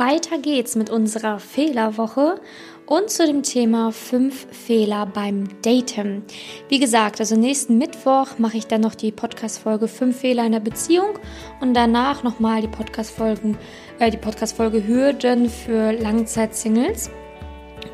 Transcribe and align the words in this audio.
weiter 0.00 0.38
geht's 0.38 0.76
mit 0.76 0.88
unserer 0.88 1.38
Fehlerwoche 1.38 2.40
und 2.86 3.10
zu 3.10 3.26
dem 3.26 3.42
Thema 3.42 3.92
5 3.92 4.46
Fehler 4.50 5.04
beim 5.04 5.48
Daten. 5.60 6.24
Wie 6.70 6.78
gesagt, 6.78 7.20
also 7.20 7.36
nächsten 7.36 7.76
Mittwoch 7.76 8.38
mache 8.38 8.56
ich 8.56 8.66
dann 8.66 8.80
noch 8.80 8.94
die 8.94 9.12
Podcast-Folge 9.12 9.88
5 9.88 10.18
Fehler 10.18 10.46
in 10.46 10.52
der 10.52 10.60
Beziehung 10.60 11.18
und 11.60 11.74
danach 11.74 12.22
nochmal 12.22 12.62
die 12.62 12.68
Podcast-Folgen, 12.68 13.58
äh, 13.98 14.10
die 14.10 14.16
Podcast-Folge 14.16 14.86
Hürden 14.86 15.50
für 15.50 15.92
Langzeit-Singles. 15.92 17.10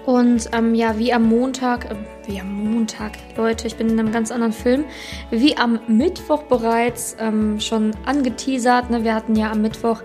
Und 0.06 0.48
ähm, 0.52 0.76
ja, 0.76 0.96
wie 0.98 1.12
am 1.12 1.28
Montag, 1.28 1.90
äh, 1.90 1.96
wie 2.28 2.40
am 2.40 2.54
Montag, 2.54 3.12
Leute, 3.36 3.66
ich 3.66 3.74
bin 3.74 3.88
in 3.88 3.98
einem 3.98 4.12
ganz 4.12 4.30
anderen 4.30 4.52
Film, 4.52 4.84
wie 5.30 5.56
am 5.56 5.80
Mittwoch 5.88 6.44
bereits 6.44 7.16
ähm, 7.18 7.58
schon 7.58 7.90
angeteasert. 8.04 8.90
Ne? 8.90 9.02
Wir 9.02 9.14
hatten 9.14 9.34
ja 9.34 9.50
am 9.50 9.62
Mittwoch 9.62 10.02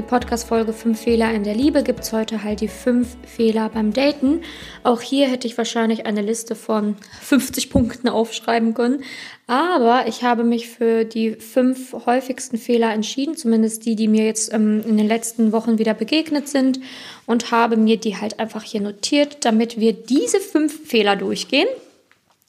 die 0.00 0.06
Podcast-Folge 0.06 0.72
5 0.72 0.98
Fehler 0.98 1.30
in 1.34 1.44
der 1.44 1.54
Liebe. 1.54 1.82
Gibt 1.82 2.00
es 2.00 2.12
heute 2.14 2.42
halt 2.42 2.62
die 2.62 2.68
5 2.68 3.18
Fehler 3.26 3.68
beim 3.68 3.92
Daten. 3.92 4.40
Auch 4.82 5.02
hier 5.02 5.28
hätte 5.28 5.46
ich 5.46 5.58
wahrscheinlich 5.58 6.06
eine 6.06 6.22
Liste 6.22 6.54
von 6.54 6.96
50 7.20 7.68
Punkten 7.68 8.08
aufschreiben 8.08 8.72
können. 8.72 9.04
Aber 9.46 10.06
ich 10.06 10.22
habe 10.22 10.42
mich 10.42 10.68
für 10.68 11.04
die 11.04 11.32
fünf 11.32 11.92
häufigsten 12.06 12.56
Fehler 12.56 12.94
entschieden, 12.94 13.36
zumindest 13.36 13.84
die, 13.84 13.94
die 13.94 14.08
mir 14.08 14.24
jetzt 14.24 14.54
ähm, 14.54 14.82
in 14.86 14.96
den 14.96 15.06
letzten 15.06 15.52
Wochen 15.52 15.78
wieder 15.78 15.92
begegnet 15.92 16.48
sind 16.48 16.80
und 17.26 17.50
habe 17.50 17.76
mir 17.76 17.98
die 17.98 18.16
halt 18.16 18.40
einfach 18.40 18.62
hier 18.62 18.80
notiert, 18.80 19.44
damit 19.44 19.78
wir 19.78 19.92
diese 19.92 20.40
fünf 20.40 20.88
Fehler 20.88 21.16
durchgehen, 21.16 21.68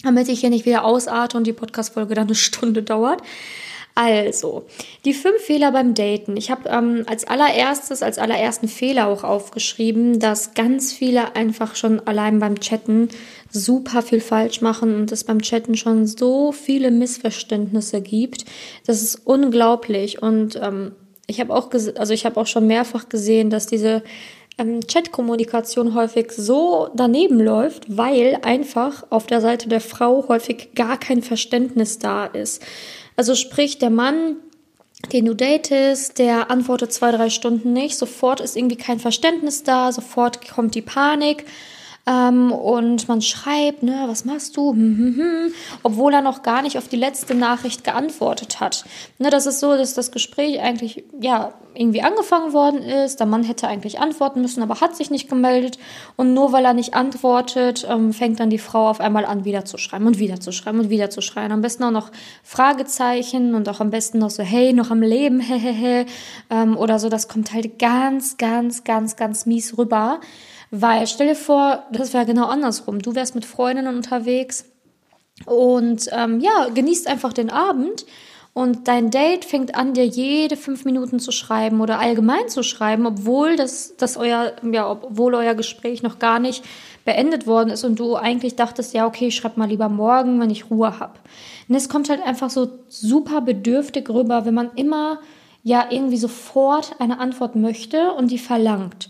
damit 0.04 0.30
ich 0.30 0.40
hier 0.40 0.52
nicht 0.52 0.66
wieder 0.66 0.86
ausarte 0.86 1.36
und 1.36 1.46
die 1.48 1.54
Podcast-Folge 1.54 2.16
dann 2.16 2.28
eine 2.28 2.36
Stunde 2.36 2.82
dauert. 2.82 3.22
Also, 4.04 4.64
die 5.06 5.14
fünf 5.14 5.44
Fehler 5.44 5.72
beim 5.72 5.94
Daten. 5.94 6.36
Ich 6.36 6.50
habe 6.50 6.68
ähm, 6.70 7.04
als 7.06 7.24
allererstes, 7.24 8.02
als 8.02 8.18
allerersten 8.18 8.68
Fehler 8.68 9.06
auch 9.06 9.24
aufgeschrieben, 9.24 10.18
dass 10.20 10.56
ganz 10.56 10.92
viele 10.92 11.36
einfach 11.36 11.76
schon 11.76 12.00
allein 12.08 12.40
beim 12.40 12.60
Chatten 12.60 13.10
super 13.52 14.02
viel 14.02 14.20
falsch 14.20 14.62
machen 14.62 14.96
und 14.96 15.12
es 15.12 15.24
beim 15.24 15.44
Chatten 15.44 15.78
schon 15.78 16.08
so 16.08 16.52
viele 16.52 16.90
Missverständnisse 16.90 18.02
gibt. 18.02 18.46
Das 18.88 19.04
ist 19.04 19.22
unglaublich. 19.24 20.20
Und 20.24 20.60
ähm, 20.60 20.94
ich 21.28 21.40
habe 21.40 21.54
auch, 21.54 21.70
also 21.72 22.12
ich 22.12 22.26
auch 22.26 22.48
schon 22.48 22.66
mehrfach 22.66 23.08
gesehen, 23.08 23.52
dass 23.52 23.68
diese 23.68 24.02
ähm, 24.58 24.80
Chatkommunikation 24.88 25.94
häufig 25.94 26.32
so 26.32 26.90
daneben 26.96 27.40
läuft, 27.40 27.96
weil 27.96 28.40
einfach 28.42 29.06
auf 29.12 29.28
der 29.28 29.42
Seite 29.42 29.70
der 29.70 29.80
Frau 29.80 30.28
häufig 30.28 30.74
gar 30.74 30.98
kein 30.98 31.22
Verständnis 31.22 32.00
da 32.00 32.26
ist. 32.26 32.64
Also 33.16 33.36
sprich, 33.36 33.78
der 33.78 33.90
Mann, 33.90 34.38
den 35.12 35.26
du 35.26 35.36
datest, 35.36 36.20
der 36.20 36.52
antwortet 36.52 36.94
zwei, 36.94 37.12
drei 37.12 37.30
Stunden 37.30 37.74
nicht, 37.74 37.98
sofort 37.98 38.40
ist 38.40 38.56
irgendwie 38.56 38.78
kein 38.78 39.00
Verständnis 39.00 39.64
da, 39.64 39.92
sofort 39.92 40.48
kommt 40.50 40.76
die 40.76 40.82
Panik. 40.82 41.46
Ähm, 42.08 42.52
und 42.52 43.08
man 43.08 43.22
schreibt, 43.22 43.84
ne, 43.84 44.06
was 44.08 44.26
machst 44.26 44.58
du? 44.58 44.72
Hm, 44.72 44.98
hm, 44.98 45.16
hm, 45.18 45.54
obwohl 45.84 46.14
er 46.14 46.22
noch 46.22 46.42
gar 46.42 46.62
nicht 46.64 46.78
auf 46.78 46.88
die 46.88 46.96
letzte 46.96 47.36
Nachricht 47.36 47.84
geantwortet 47.84 48.60
hat. 48.60 48.86
Ne, 49.20 49.30
das 49.30 49.46
ist 49.46 49.60
so, 49.60 49.78
dass 49.78 49.94
das 49.94 50.12
Gespräch 50.12 50.60
eigentlich 50.62 51.04
ja 51.20 51.54
irgendwie 51.74 52.02
angefangen 52.02 52.54
worden 52.54 52.82
ist. 52.82 53.20
Der 53.20 53.28
Mann 53.28 53.44
hätte 53.44 53.68
eigentlich 53.68 54.00
antworten 54.00 54.42
müssen, 54.42 54.64
aber 54.64 54.82
hat 54.82 54.96
sich 54.96 55.12
nicht 55.12 55.30
gemeldet. 55.30 55.78
Und 56.16 56.34
nur 56.34 56.52
weil 56.52 56.66
er 56.66 56.74
nicht 56.74 56.96
antwortet, 56.96 57.86
ähm, 57.90 58.14
fängt 58.14 58.40
dann 58.40 58.50
die 58.50 58.58
Frau 58.58 58.90
auf 58.90 59.00
einmal 59.00 59.26
an, 59.26 59.46
wieder 59.46 59.64
zu 59.64 59.78
schreiben 59.78 60.08
und 60.08 60.20
wieder 60.20 60.40
zu 60.40 60.52
schreiben 60.52 60.80
und 60.80 60.90
wieder 60.90 61.10
zu 61.12 61.22
schreiben. 61.22 61.54
Am 61.54 61.62
besten 61.62 61.84
auch 61.84 61.92
noch 61.92 62.12
Fragezeichen 62.44 63.54
und 63.54 63.70
auch 63.70 63.80
am 63.80 63.92
besten 63.92 64.18
noch 64.18 64.32
so, 64.32 64.44
hey, 64.44 64.74
noch 64.74 64.90
am 64.90 65.02
Leben, 65.02 65.40
hehehe, 65.40 66.08
ähm, 66.50 66.78
oder 66.78 67.00
so. 67.00 67.10
Das 67.10 67.28
kommt 67.28 67.54
halt 67.54 67.78
ganz, 67.78 68.38
ganz, 68.38 68.84
ganz, 68.84 69.16
ganz 69.16 69.46
mies 69.46 69.78
rüber. 69.78 70.20
Weil 70.72 71.06
stell 71.06 71.28
dir 71.28 71.36
vor, 71.36 71.84
das 71.92 72.14
wäre 72.14 72.26
genau 72.26 72.48
andersrum. 72.48 73.00
Du 73.00 73.14
wärst 73.14 73.36
mit 73.36 73.46
Freundinnen 73.46 73.96
unterwegs 73.96 74.66
und 75.46 76.10
ähm, 76.12 76.40
ja, 76.40 76.70
genießt 76.74 77.08
einfach 77.08 77.34
den 77.34 77.50
Abend 77.50 78.06
und 78.54 78.90
dein 78.90 79.12
Date 79.12 79.46
fängt 79.46 79.76
an, 79.76 79.94
dir 79.94 80.06
jede 80.06 80.58
fünf 80.58 80.84
Minuten 80.84 81.20
zu 81.20 81.32
schreiben 81.32 81.80
oder 81.80 82.00
allgemein 82.00 82.50
zu 82.50 82.64
schreiben, 82.64 83.06
obwohl 83.06 83.56
das, 83.56 83.96
das 83.98 84.18
euer, 84.18 84.54
ja, 84.70 84.90
obwohl 84.90 85.36
euer 85.36 85.56
Gespräch 85.56 86.04
noch 86.04 86.20
gar 86.20 86.40
nicht 86.40 86.64
beendet 87.06 87.48
worden 87.48 87.70
ist 87.70 87.86
und 87.86 87.98
du 87.98 88.16
eigentlich 88.16 88.56
dachtest, 88.56 88.94
ja, 88.94 89.08
okay, 89.08 89.28
ich 89.28 89.36
schreib 89.36 89.56
mal 89.56 89.70
lieber 89.70 89.88
morgen, 89.88 90.40
wenn 90.42 90.50
ich 90.50 90.70
Ruhe 90.70 91.00
habe. 91.00 91.14
Und 91.70 91.76
es 91.76 91.88
kommt 91.88 92.10
halt 92.10 92.22
einfach 92.22 92.50
so 92.50 92.70
super 92.90 93.40
bedürftig 93.40 94.10
rüber, 94.10 94.46
wenn 94.46 94.54
man 94.54 94.72
immer 94.76 95.20
ja 95.64 95.86
irgendwie 95.90 96.18
sofort 96.18 96.96
eine 97.00 97.20
Antwort 97.20 97.56
möchte 97.56 98.12
und 98.12 98.32
die 98.32 98.38
verlangt. 98.38 99.10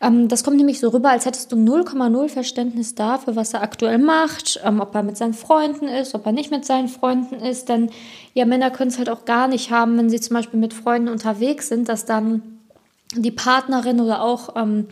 Ähm, 0.00 0.28
das 0.28 0.44
kommt 0.44 0.56
nämlich 0.56 0.80
so 0.80 0.88
rüber, 0.88 1.10
als 1.10 1.26
hättest 1.26 1.52
du 1.52 1.56
0,0 1.56 2.28
Verständnis 2.28 2.94
dafür, 2.94 3.36
was 3.36 3.54
er 3.54 3.62
aktuell 3.62 3.98
macht, 3.98 4.60
ähm, 4.64 4.80
ob 4.80 4.94
er 4.94 5.02
mit 5.02 5.16
seinen 5.16 5.34
Freunden 5.34 5.88
ist, 5.88 6.14
ob 6.14 6.26
er 6.26 6.32
nicht 6.32 6.50
mit 6.50 6.64
seinen 6.64 6.88
Freunden 6.88 7.36
ist. 7.36 7.68
Denn 7.68 7.90
ja, 8.34 8.44
Männer 8.44 8.70
können 8.70 8.90
es 8.90 8.98
halt 8.98 9.08
auch 9.08 9.24
gar 9.24 9.48
nicht 9.48 9.70
haben, 9.70 9.96
wenn 9.96 10.10
sie 10.10 10.20
zum 10.20 10.34
Beispiel 10.34 10.60
mit 10.60 10.74
Freunden 10.74 11.08
unterwegs 11.08 11.68
sind, 11.68 11.88
dass 11.88 12.04
dann 12.04 12.42
die 13.14 13.30
Partnerin 13.30 14.00
oder 14.00 14.22
auch 14.22 14.56
ähm, 14.56 14.88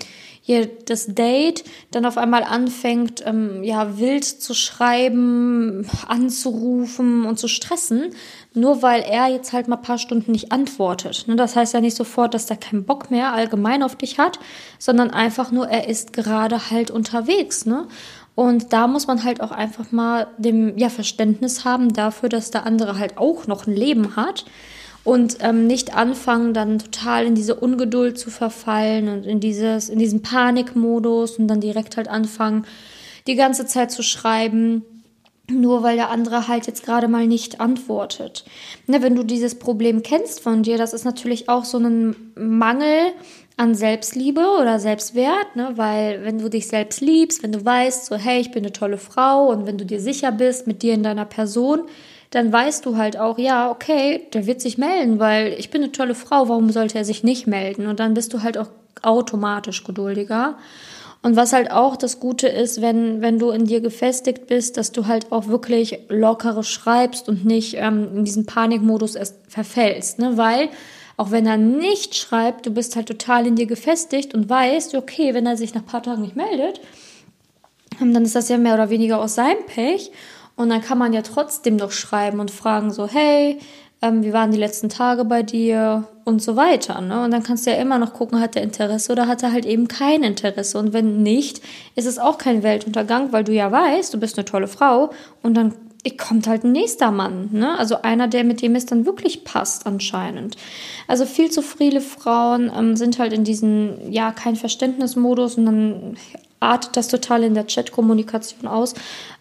hier 0.47 0.67
das 0.67 1.07
Date 1.07 1.65
dann 1.91 2.05
auf 2.05 2.19
einmal 2.19 2.45
anfängt, 2.45 3.23
ähm, 3.25 3.65
ja, 3.65 3.99
wild 3.99 4.25
zu 4.27 4.53
schreiben, 4.53 5.89
anzurufen 6.07 7.25
und 7.25 7.39
zu 7.39 7.49
stressen, 7.49 8.11
nur 8.53 8.83
weil 8.83 9.01
er 9.01 9.29
jetzt 9.29 9.55
halt 9.55 9.69
mal 9.69 9.77
paar 9.77 9.97
Stunden 9.97 10.33
nicht 10.33 10.53
antwortet. 10.53 11.25
Ne? 11.29 11.37
Das 11.37 11.57
heißt 11.57 11.73
ja 11.73 11.81
nicht 11.81 11.97
sofort, 11.97 12.35
dass 12.35 12.51
er 12.51 12.59
keinen 12.59 12.85
Bock 12.85 13.11
mehr 13.11 13.33
allgemein 13.33 13.83
auf 13.83 13.97
dich 13.97 14.19
hat, 14.19 14.39
sondern 14.79 15.11
einfach 15.11 15.51
nur, 15.51 15.67
er 15.69 15.89
ist 15.89 16.13
gerade 16.13 16.71
halt 16.71 16.91
unterwegs. 16.91 17.65
Ne? 17.65 17.89
Und 18.35 18.75
da 18.75 18.87
muss 18.87 19.07
man 19.07 19.25
halt 19.25 19.41
auch 19.41 19.51
einfach 19.51 19.93
mal 19.93 20.27
dem 20.37 20.77
ja, 20.77 20.91
Verständnis 20.91 21.65
haben 21.65 21.95
dafür, 21.95 22.29
dass 22.29 22.51
der 22.51 22.67
andere 22.67 22.99
halt 22.99 23.17
auch 23.17 23.47
noch 23.47 23.67
ein 23.67 23.75
Leben 23.75 24.15
hat 24.15 24.45
und 25.05 25.37
ähm, 25.41 25.67
nicht 25.67 25.95
anfangen, 25.95 26.55
dann 26.55 26.79
total 26.79 27.27
in 27.27 27.35
diese 27.35 27.55
Ungeduld 27.55 28.19
zu 28.19 28.31
verfallen 28.31 29.09
und 29.09 29.27
in 29.27 29.39
dieses, 29.39 29.91
in 29.91 29.99
diesen 29.99 30.23
Panikmodus 30.23 31.39
und 31.39 31.47
dann 31.47 31.61
direkt 31.61 31.97
halt 31.97 32.09
anfangen, 32.09 32.67
die 33.27 33.37
ganze 33.37 33.67
Zeit 33.67 33.91
zu 33.91 34.03
schreiben, 34.03 34.83
nur 35.51 35.83
weil 35.83 35.97
der 35.97 36.11
andere 36.11 36.49
halt 36.49 36.67
jetzt 36.67 36.85
gerade 36.85 37.07
mal 37.07 37.27
nicht 37.27 37.61
antwortet. 37.61 38.45
Ne, 38.87 39.03
wenn 39.03 39.15
du 39.15 39.25
dieses 39.25 39.59
Problem 39.59 40.03
kennst 40.03 40.41
von 40.41 40.63
dir, 40.63 40.79
das 40.79 40.95
ist 40.95 41.05
natürlich 41.05 41.51
auch 41.51 41.65
so 41.65 41.79
ein 41.79 42.17
Mangel 42.35 43.13
an 43.57 43.75
Selbstliebe 43.75 44.41
oder 44.61 44.81
Selbstwert, 44.81 45.55
ne? 45.55 45.73
weil 45.77 46.25
wenn 46.25 46.39
du 46.39 46.49
dich 46.49 46.67
selbst 46.67 47.01
liebst, 47.01 47.43
wenn 47.43 47.53
du 47.53 47.65
weißt, 47.65 48.07
so 48.07 48.17
hey, 48.17 48.41
ich 48.41 48.51
bin 48.51 48.65
eine 48.65 48.73
tolle 48.73 48.99
Frau 48.99 49.49
und 49.49 49.67
wenn 49.67 49.79
du 49.79 49.85
dir 49.85 50.01
sicher 50.01 50.33
bist 50.33 50.67
mit 50.67 50.83
dir 50.83 50.95
in 50.95 51.03
deiner 51.03 51.27
Person, 51.27 51.83
dann 52.35 52.53
weißt 52.53 52.85
du 52.85 52.97
halt 52.97 53.17
auch, 53.17 53.39
ja, 53.39 53.71
okay, 53.71 54.27
der 54.33 54.47
wird 54.47 54.61
sich 54.61 54.79
melden, 54.79 55.19
weil 55.19 55.55
ich 55.59 55.71
bin 55.71 55.83
eine 55.83 55.93
tolle 55.93 56.15
Frau, 56.15 56.49
warum 56.49 56.71
sollte 56.71 56.99
er 56.99 57.05
sich 57.05 57.23
nicht 57.23 57.47
melden? 57.47 57.87
Und 57.87 58.01
dann 58.01 58.15
bist 58.15 58.33
du 58.35 58.43
halt 58.43 58.59
auch 58.59 58.69
automatisch 59.03 59.85
geduldiger. 59.85 60.57
Und 61.23 61.37
was 61.37 61.53
halt 61.53 61.71
auch 61.71 61.97
das 61.97 62.21
Gute 62.21 62.49
ist, 62.49 62.83
wenn, 62.83 63.23
wenn 63.23 63.39
du 63.39 63.51
in 63.51 63.65
dir 63.65 63.81
gefestigt 63.81 64.47
bist, 64.47 64.77
dass 64.77 64.93
du 64.93 65.07
halt 65.07 65.33
auch 65.33 65.49
wirklich 65.49 66.01
lockere 66.09 66.65
schreibst 66.65 67.29
und 67.29 67.45
nicht 67.45 67.77
ähm, 67.79 68.09
in 68.17 68.25
diesen 68.25 68.45
Panikmodus 68.45 69.15
erst 69.15 69.37
verfällst, 69.49 70.19
ne? 70.19 70.37
Weil 70.37 70.69
auch 71.17 71.31
wenn 71.31 71.47
er 71.47 71.57
nicht 71.57 72.15
schreibt, 72.17 72.67
du 72.67 72.71
bist 72.73 72.97
halt 72.97 73.07
total 73.07 73.47
in 73.47 73.57
dir 73.57 73.67
gefestigt 73.67 74.35
und 74.35 74.51
weißt, 74.51 74.95
okay, 74.97 75.33
wenn 75.33 75.47
er 75.47 75.57
sich 75.57 75.73
nach 75.73 75.83
ein 75.83 75.87
paar 75.87 76.03
Tagen 76.03 76.23
nicht 76.23 76.37
meldet, 76.37 76.81
ähm, 78.03 78.13
dann 78.13 78.25
ist 78.25 78.35
das 78.35 78.49
ja 78.49 78.59
mehr 78.59 78.75
oder 78.75 78.91
weniger 78.91 79.21
aus 79.21 79.37
seinem 79.37 79.65
Pech. 79.67 80.11
Und 80.57 80.69
dann 80.69 80.81
kann 80.81 80.99
man 80.99 81.13
ja 81.13 81.23
trotzdem 81.23 81.77
noch 81.77 81.91
schreiben 81.91 82.41
und 82.41 82.51
fragen 82.51 82.93
so, 82.93 83.09
hey, 83.09 83.59
ähm, 84.03 84.23
wie 84.23 84.33
waren 84.33 84.51
die 84.51 84.59
letzten 84.59 84.89
Tage 84.89 85.25
bei 85.25 85.43
dir 85.43 86.05
und 86.25 86.43
so 86.43 86.57
weiter. 86.57 87.01
Ne? 87.01 87.25
Und 87.25 87.31
dann 87.31 87.43
kannst 87.43 87.67
du 87.67 87.71
ja 87.71 87.77
immer 87.77 87.99
noch 87.99 88.13
gucken, 88.13 88.41
hat 88.41 88.55
er 88.55 88.63
Interesse 88.63 89.11
oder 89.13 89.27
hat 89.27 89.43
er 89.43 89.53
halt 89.53 89.65
eben 89.65 89.89
kein 89.89 90.23
Interesse. 90.23 90.79
Und 90.79 90.93
wenn 90.93 91.23
nicht, 91.23 91.61
ist 91.97 92.07
es 92.07 92.19
auch 92.19 92.39
kein 92.39 92.63
Weltuntergang, 92.63 93.33
weil 93.33 93.45
du 93.45 93.53
ja 93.53 93.73
weißt, 93.73 94.13
du 94.13 94.21
bist 94.21 94.39
eine 94.39 94.45
tolle 94.45 94.69
Frau 94.69 95.11
und 95.43 95.55
dann 95.55 95.75
kommt 96.19 96.47
halt 96.47 96.65
ein 96.65 96.73
nächster 96.73 97.11
Mann, 97.11 97.49
ne? 97.53 97.79
Also 97.79 98.03
einer, 98.03 98.29
der 98.29 98.45
mit 98.45 98.61
dem 98.61 98.75
es 98.75 98.85
dann 98.85 99.07
wirklich 99.07 99.43
passt, 99.43 99.87
anscheinend. 99.87 100.57
Also 101.09 101.25
viel 101.25 101.51
zu 101.51 101.63
viele 101.63 102.03
Frauen 102.03 102.71
ähm, 102.77 102.95
sind 102.95 103.19
halt 103.19 103.33
in 103.33 103.43
diesem, 103.45 104.11
ja, 104.11 104.31
kein 104.33 104.57
Verständnismodus 104.57 105.57
und 105.57 105.65
dann 105.65 106.17
artet 106.65 106.97
das 106.97 107.09
total 107.09 107.45
in 107.45 107.55
der 107.55 107.67
Chat-Kommunikation 107.67 108.67
aus, 108.67 108.95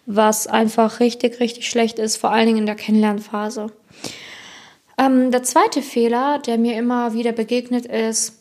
was 0.06 0.46
einfach 0.46 1.00
richtig, 1.00 1.40
richtig 1.40 1.68
schlecht 1.68 1.98
ist, 1.98 2.16
vor 2.16 2.30
allen 2.30 2.46
Dingen 2.46 2.58
in 2.58 2.66
der 2.66 2.74
Kennenlernphase. 2.74 3.66
Ähm, 4.98 5.30
der 5.30 5.42
zweite 5.42 5.82
Fehler, 5.82 6.38
der 6.38 6.58
mir 6.58 6.78
immer 6.78 7.14
wieder 7.14 7.32
begegnet, 7.32 7.86
ist 7.86 8.38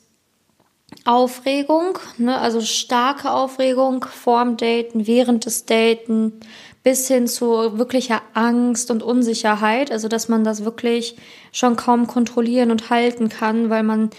Aufregung, 1.06 1.98
ne? 2.18 2.38
also 2.38 2.62
starke 2.62 3.32
Aufregung 3.32 4.06
vorm 4.06 4.58
Daten, 4.58 5.08
während 5.08 5.46
des 5.46 5.66
Daten, 5.66 6.40
bis 6.84 7.08
hin 7.08 7.28
zu 7.28 7.78
wirklicher 7.78 8.22
Angst 8.34 8.92
und 8.92 9.02
Unsicherheit, 9.02 9.92
also 9.92 10.08
dass 10.08 10.28
man 10.28 10.44
das 10.44 10.66
wirklich 10.66 11.16
schon 11.52 11.78
kaum 11.78 12.08
kontrollieren 12.08 12.72
und 12.72 12.90
halten 12.90 13.30
kann, 13.30 13.70
weil 13.70 13.84
man 13.84 14.10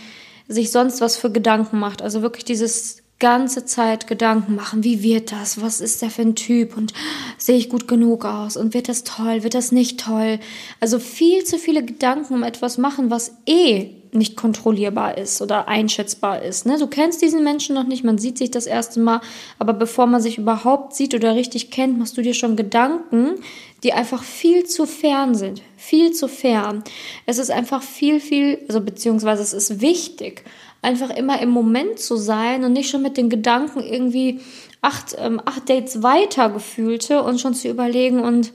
sich 0.49 0.73
sonst 0.73 1.01
was 1.01 1.17
für 1.17 1.31
Gedanken 1.31 1.79
macht. 1.79 2.03
Also 2.03 2.23
wirklich 2.23 2.45
dieses 2.45 3.04
ganze 3.19 3.65
Zeit 3.65 4.07
Gedanken 4.07 4.55
machen, 4.55 4.85
wie 4.85 5.03
wird 5.03 5.33
das, 5.33 5.61
was 5.61 5.81
ist 5.81 6.03
der 6.03 6.11
für 6.11 6.23
ein 6.23 6.35
Typ 6.35 6.77
und 6.77 6.93
sehe 7.39 7.57
ich 7.57 7.69
gut 7.69 7.89
genug 7.89 8.25
aus 8.25 8.57
und 8.57 8.75
wird 8.75 8.89
das 8.89 9.05
toll, 9.05 9.43
wird 9.43 9.55
das 9.55 9.73
nicht 9.73 10.01
toll. 10.01 10.41
Also 10.81 10.99
viel 10.99 11.45
zu 11.45 11.59
viele 11.59 11.85
Gedanken 11.85 12.35
um 12.35 12.43
etwas 12.43 12.77
machen, 12.77 13.11
was 13.11 13.37
eh 13.47 13.91
nicht 14.15 14.37
kontrollierbar 14.37 15.19
ist 15.19 15.43
oder 15.43 15.67
einschätzbar 15.67 16.43
ist. 16.43 16.67
Ne? 16.67 16.79
Du 16.79 16.87
kennst 16.87 17.21
diesen 17.21 17.43
Menschen 17.43 17.75
noch 17.75 17.87
nicht, 17.87 18.05
man 18.05 18.19
sieht 18.19 18.39
sich 18.39 18.51
das 18.51 18.67
erste 18.67 19.01
Mal, 19.01 19.21
aber 19.59 19.73
bevor 19.73 20.07
man 20.07 20.21
sich 20.21 20.39
überhaupt 20.39 20.95
sieht 20.95 21.15
oder 21.15 21.35
richtig 21.35 21.71
kennt, 21.71 21.99
machst 21.99 22.17
du 22.17 22.23
dir 22.23 22.35
schon 22.35 22.57
Gedanken, 22.57 23.41
die 23.85 23.93
einfach 23.93 24.23
viel 24.23 24.65
zu 24.65 24.87
fern 24.87 25.35
sind, 25.35 25.63
viel 25.77 26.13
zu 26.13 26.27
fern. 26.27 26.83
Es 27.27 27.39
ist 27.39 27.51
einfach 27.51 27.83
viel, 27.83 28.19
viel, 28.19 28.65
also 28.67 28.81
beziehungsweise 28.81 29.43
es 29.43 29.53
ist 29.53 29.83
wichtig, 29.83 30.45
einfach 30.81 31.11
immer 31.11 31.41
im 31.41 31.51
Moment 31.51 31.99
zu 31.99 32.17
sein 32.17 32.65
und 32.65 32.73
nicht 32.73 32.91
schon 32.91 33.03
mit 33.03 33.19
den 33.19 33.29
Gedanken 33.29 33.81
irgendwie 33.81 34.41
acht, 34.81 35.15
ähm, 35.19 35.41
acht 35.45 35.69
Dates 35.69 36.03
weiter 36.03 36.49
gefühlte 36.49 37.23
und 37.23 37.41
schon 37.41 37.55
zu 37.55 37.69
überlegen 37.69 38.21
und 38.21 38.53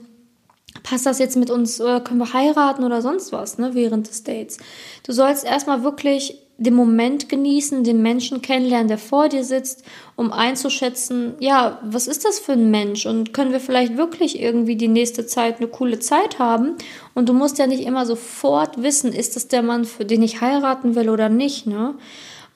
passt 0.82 1.06
das 1.06 1.18
jetzt 1.18 1.36
mit 1.36 1.50
uns 1.50 1.80
oder 1.80 2.00
können 2.00 2.20
wir 2.20 2.32
heiraten 2.32 2.84
oder 2.84 3.00
sonst 3.00 3.32
was, 3.32 3.58
ne, 3.58 3.70
während 3.74 4.08
des 4.08 4.24
Dates. 4.24 4.58
Du 5.04 5.12
sollst 5.12 5.44
erstmal 5.44 5.84
wirklich 5.84 6.38
den 6.60 6.74
Moment 6.74 7.30
genießen, 7.30 7.84
den 7.84 8.02
Menschen 8.02 8.42
kennenlernen, 8.42 8.88
der 8.88 8.98
vor 8.98 9.30
dir 9.30 9.44
sitzt, 9.44 9.82
um 10.14 10.30
einzuschätzen, 10.30 11.34
ja, 11.40 11.80
was 11.82 12.06
ist 12.06 12.26
das 12.26 12.38
für 12.38 12.52
ein 12.52 12.70
Mensch 12.70 13.06
und 13.06 13.32
können 13.32 13.50
wir 13.50 13.60
vielleicht 13.60 13.96
wirklich 13.96 14.38
irgendwie 14.38 14.76
die 14.76 14.88
nächste 14.88 15.24
Zeit 15.24 15.56
eine 15.56 15.68
coole 15.68 16.00
Zeit 16.00 16.38
haben 16.38 16.74
und 17.14 17.30
du 17.30 17.32
musst 17.32 17.58
ja 17.58 17.66
nicht 17.66 17.86
immer 17.86 18.04
sofort 18.04 18.82
wissen, 18.82 19.14
ist 19.14 19.36
das 19.36 19.48
der 19.48 19.62
Mann, 19.62 19.86
für 19.86 20.04
den 20.04 20.22
ich 20.22 20.42
heiraten 20.42 20.94
will 20.94 21.08
oder 21.08 21.30
nicht, 21.30 21.66
ne? 21.66 21.94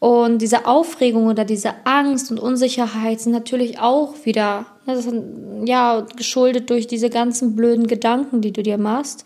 Und 0.00 0.42
diese 0.42 0.66
Aufregung 0.66 1.28
oder 1.28 1.46
diese 1.46 1.72
Angst 1.84 2.30
und 2.30 2.38
Unsicherheit 2.38 3.20
sind 3.20 3.32
natürlich 3.32 3.78
auch 3.78 4.12
wieder, 4.24 4.66
ne, 4.84 5.64
ja, 5.64 6.06
geschuldet 6.16 6.68
durch 6.68 6.86
diese 6.86 7.08
ganzen 7.08 7.56
blöden 7.56 7.86
Gedanken, 7.86 8.42
die 8.42 8.52
du 8.52 8.62
dir 8.62 8.76
machst. 8.76 9.24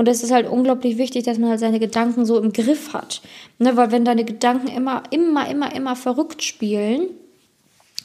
Und 0.00 0.08
es 0.08 0.22
ist 0.22 0.30
halt 0.30 0.48
unglaublich 0.48 0.96
wichtig, 0.96 1.24
dass 1.24 1.36
man 1.36 1.50
halt 1.50 1.60
seine 1.60 1.78
Gedanken 1.78 2.24
so 2.24 2.38
im 2.38 2.54
Griff 2.54 2.94
hat. 2.94 3.20
Ne, 3.58 3.76
weil 3.76 3.92
wenn 3.92 4.06
deine 4.06 4.24
Gedanken 4.24 4.68
immer, 4.68 5.02
immer, 5.10 5.46
immer, 5.46 5.74
immer 5.74 5.94
verrückt 5.94 6.42
spielen, 6.42 7.10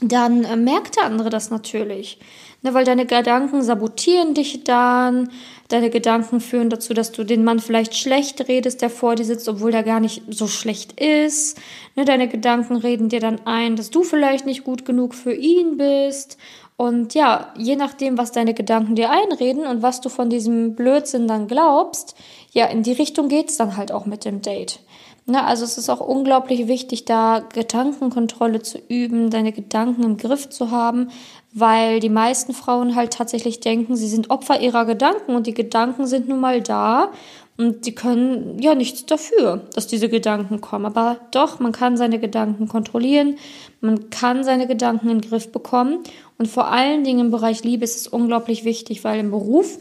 dann 0.02 0.44
äh, 0.44 0.58
merkt 0.58 0.98
der 0.98 1.06
andere 1.06 1.30
das 1.30 1.52
natürlich. 1.52 2.20
Ne, 2.64 2.74
weil 2.74 2.84
deine 2.84 3.06
Gedanken 3.06 3.62
sabotieren 3.62 4.34
dich 4.34 4.66
dann, 4.66 5.30
deine 5.70 5.90
Gedanken 5.90 6.42
führen 6.42 6.70
dazu, 6.70 6.94
dass 6.94 7.14
du 7.14 7.24
den 7.24 7.46
Mann 7.46 7.60
vielleicht 7.60 7.96
schlecht 7.96 8.46
redest, 8.50 8.82
der 8.82 8.90
vor 8.90 9.16
dir 9.16 9.24
sitzt, 9.24 9.48
obwohl 9.48 9.72
der 9.72 9.84
gar 9.84 10.02
nicht 10.02 10.22
so 10.28 10.48
schlecht 10.48 11.00
ist. 11.00 11.58
Ne, 11.96 12.04
deine 12.04 12.28
Gedanken 12.28 12.76
reden 12.76 13.08
dir 13.08 13.22
dann 13.22 13.48
ein, 13.48 13.78
dass 13.78 13.90
du 13.90 14.04
vielleicht 14.04 14.46
nicht 14.46 14.66
gut 14.66 14.84
genug 14.84 15.16
für 15.16 15.34
ihn 15.34 15.78
bist. 15.78 16.38
Und 16.78 17.14
ja, 17.14 17.54
je 17.58 17.76
nachdem, 17.78 18.18
was 18.18 18.34
deine 18.34 18.54
Gedanken 18.54 18.96
dir 18.96 19.10
einreden 19.10 19.66
und 19.66 19.82
was 19.82 20.02
du 20.02 20.10
von 20.10 20.30
diesem 20.30 20.76
Blödsinn 20.76 21.28
dann 21.28 21.48
glaubst, 21.48 22.16
ja, 22.52 22.66
in 22.66 22.84
die 22.84 22.92
Richtung 22.92 23.30
geht's 23.30 23.56
dann 23.56 23.78
halt 23.78 23.92
auch 23.92 24.06
mit 24.06 24.26
dem 24.26 24.42
Date. 24.42 24.80
Ne, 25.28 25.44
also 25.44 25.64
es 25.64 25.80
ist 25.80 25.90
auch 25.90 26.02
unglaublich 26.02 26.68
wichtig, 26.68 27.06
da 27.06 27.40
Gedankenkontrolle 27.40 28.62
zu 28.62 28.78
üben, 28.90 29.32
deine 29.32 29.54
Gedanken 29.54 30.04
im 30.04 30.18
Griff 30.18 30.50
zu 30.50 30.70
haben, 30.70 31.10
weil 31.52 32.00
die 32.00 32.10
meisten 32.10 32.54
Frauen 32.54 32.96
halt 32.96 33.14
tatsächlich 33.14 33.60
denken, 33.60 33.96
sie 33.96 34.08
sind 34.08 34.30
Opfer 34.30 34.62
ihrer 34.62 34.86
Gedanken 34.86 35.34
und 35.34 35.48
die 35.48 35.56
Gedanken 35.56 36.06
sind 36.06 36.28
nun 36.28 36.42
mal 36.42 36.62
da 36.62 37.12
und 37.58 37.88
die 37.88 37.96
können 37.96 38.60
ja 38.60 38.76
nichts 38.76 39.08
dafür, 39.08 39.62
dass 39.74 39.88
diese 39.88 40.10
Gedanken 40.10 40.62
kommen. 40.62 40.86
Aber 40.86 41.18
doch, 41.32 41.60
man 41.60 41.72
kann 41.72 41.98
seine 41.98 42.20
Gedanken 42.20 42.68
kontrollieren, 42.68 43.38
man 43.82 44.12
kann 44.12 44.44
seine 44.44 44.68
Gedanken 44.68 45.10
in 45.10 45.22
den 45.22 45.30
Griff 45.30 45.52
bekommen 45.52 46.04
und 46.38 46.48
vor 46.48 46.72
allen 46.72 47.04
Dingen 47.04 47.20
im 47.20 47.32
Bereich 47.32 47.64
Liebe 47.64 47.84
ist 47.84 47.98
es 47.98 48.08
unglaublich 48.08 48.66
wichtig, 48.66 49.04
weil 49.04 49.20
im 49.20 49.32
Beruf 49.32 49.80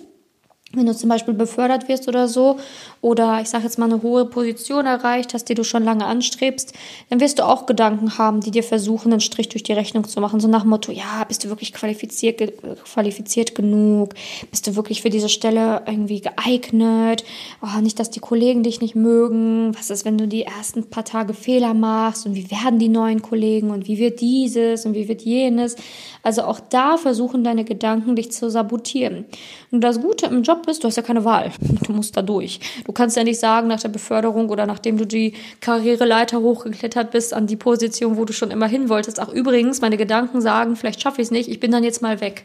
wenn 0.77 0.87
du 0.87 0.95
zum 0.95 1.09
Beispiel 1.09 1.35
befördert 1.35 1.89
wirst 1.89 2.09
oder 2.09 2.29
so, 2.29 2.59
oder 3.01 3.41
ich 3.41 3.49
sage 3.49 3.65
jetzt 3.65 3.79
mal 3.79 3.87
eine 3.87 4.03
hohe 4.03 4.25
Position 4.25 4.87
erreicht 4.87 5.35
hast, 5.35 5.49
die 5.49 5.55
du 5.55 5.65
schon 5.65 5.85
lange 5.85 6.07
anstrebst, 6.07 6.73
dann 7.11 7.21
wirst 7.21 7.39
du 7.39 7.47
auch 7.47 7.67
Gedanken 7.67 8.19
haben, 8.19 8.41
die 8.41 8.51
dir 8.51 8.63
versuchen, 8.63 9.13
einen 9.13 9.21
Strich 9.21 9.49
durch 9.49 9.63
die 9.63 9.73
Rechnung 9.73 10.05
zu 10.09 10.21
machen. 10.21 10.41
So 10.41 10.49
nach 10.49 10.63
dem 10.63 10.71
Motto, 10.71 10.93
ja, 10.93 11.25
bist 11.29 11.45
du 11.45 11.49
wirklich 11.49 11.73
qualifiziert, 11.73 12.41
qualifiziert 12.85 13.55
genug? 13.55 14.15
Bist 14.51 14.67
du 14.67 14.77
wirklich 14.77 15.03
für 15.03 15.11
diese 15.11 15.29
Stelle 15.29 15.83
irgendwie 15.87 16.21
geeignet? 16.21 17.25
Oh, 17.63 17.81
nicht, 17.81 17.99
dass 17.99 18.11
die 18.11 18.21
Kollegen 18.21 18.63
dich 18.63 18.81
nicht 18.81 18.95
mögen. 18.95 19.75
Was 19.77 19.91
ist, 19.91 20.05
wenn 20.05 20.19
du 20.19 20.27
die 20.27 20.43
ersten 20.43 20.89
paar 20.89 21.05
Tage 21.05 21.35
Fehler 21.35 21.75
machst? 21.75 22.27
Und 22.27 22.35
wie 22.35 22.51
werden 22.51 22.79
die 22.79 22.89
neuen 22.89 23.23
Kollegen? 23.23 23.71
Und 23.71 23.87
wie 23.87 23.99
wird 23.99 24.21
dieses? 24.21 24.87
Und 24.87 24.95
wie 24.95 25.09
wird 25.09 25.23
jenes? 25.23 25.77
Also 26.23 26.43
auch 26.43 26.61
da 26.61 26.97
versuchen 26.97 27.45
deine 27.45 27.65
Gedanken, 27.65 28.17
dich 28.17 28.33
zu 28.33 28.51
sabotieren. 28.51 29.27
Und 29.71 29.83
das 29.83 30.01
Gute 30.01 30.27
im 30.27 30.43
Job 30.43 30.64
bist, 30.67 30.83
du 30.83 30.89
hast 30.89 30.97
ja 30.97 31.03
keine 31.03 31.25
Wahl. 31.25 31.53
Du 31.87 31.93
musst 31.93 32.17
da 32.17 32.23
durch. 32.23 32.61
Du 32.85 32.93
kannst 32.93 33.17
ja 33.17 33.25
nicht 33.25 33.39
sagen, 33.39 33.69
nach 33.69 33.81
der 33.81 33.89
Beförderung 33.89 34.49
oder 34.49 34.67
nachdem 34.67 34.97
du 34.97 35.07
die 35.07 35.35
Karriereleiter 35.61 36.41
hochgeklettert 36.41 37.11
bist 37.11 37.35
an 37.35 37.47
die 37.47 37.57
Position, 37.57 38.17
wo 38.17 38.25
du 38.25 38.33
schon 38.33 38.51
immer 38.51 38.67
hin 38.67 38.89
wolltest. 38.89 39.21
Ach, 39.21 39.29
übrigens, 39.29 39.81
meine 39.81 39.97
Gedanken 39.97 40.41
sagen, 40.41 40.77
vielleicht 40.77 41.01
schaffe 41.01 41.21
ich 41.21 41.29
es 41.29 41.31
nicht, 41.31 41.49
ich 41.49 41.61
bin 41.61 41.71
dann 41.71 41.85
jetzt 41.85 42.03
mal 42.03 42.21
weg. 42.21 42.45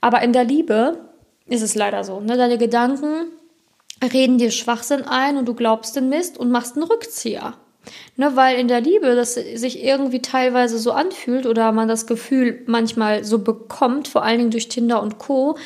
Aber 0.00 0.22
in 0.22 0.32
der 0.32 0.44
Liebe 0.44 0.98
ist 1.46 1.62
es 1.62 1.74
leider 1.74 2.04
so. 2.04 2.20
Ne? 2.20 2.36
Deine 2.36 2.58
Gedanken 2.58 3.26
reden 4.12 4.38
dir 4.38 4.50
Schwachsinn 4.50 5.02
ein 5.02 5.36
und 5.36 5.46
du 5.46 5.54
glaubst 5.54 5.96
den 5.96 6.08
Mist 6.08 6.38
und 6.38 6.50
machst 6.50 6.76
einen 6.76 6.84
Rückzieher. 6.84 7.54
Ne, 8.16 8.36
weil 8.36 8.58
in 8.58 8.68
der 8.68 8.82
Liebe 8.82 9.14
das 9.14 9.34
sich 9.34 9.82
irgendwie 9.82 10.20
teilweise 10.20 10.78
so 10.78 10.92
anfühlt 10.92 11.46
oder 11.46 11.72
man 11.72 11.88
das 11.88 12.06
Gefühl 12.06 12.62
manchmal 12.66 13.24
so 13.24 13.38
bekommt, 13.38 14.06
vor 14.06 14.22
allen 14.22 14.38
Dingen 14.38 14.50
durch 14.50 14.68
Tinder 14.68 15.02
und 15.02 15.18
Co., 15.18 15.56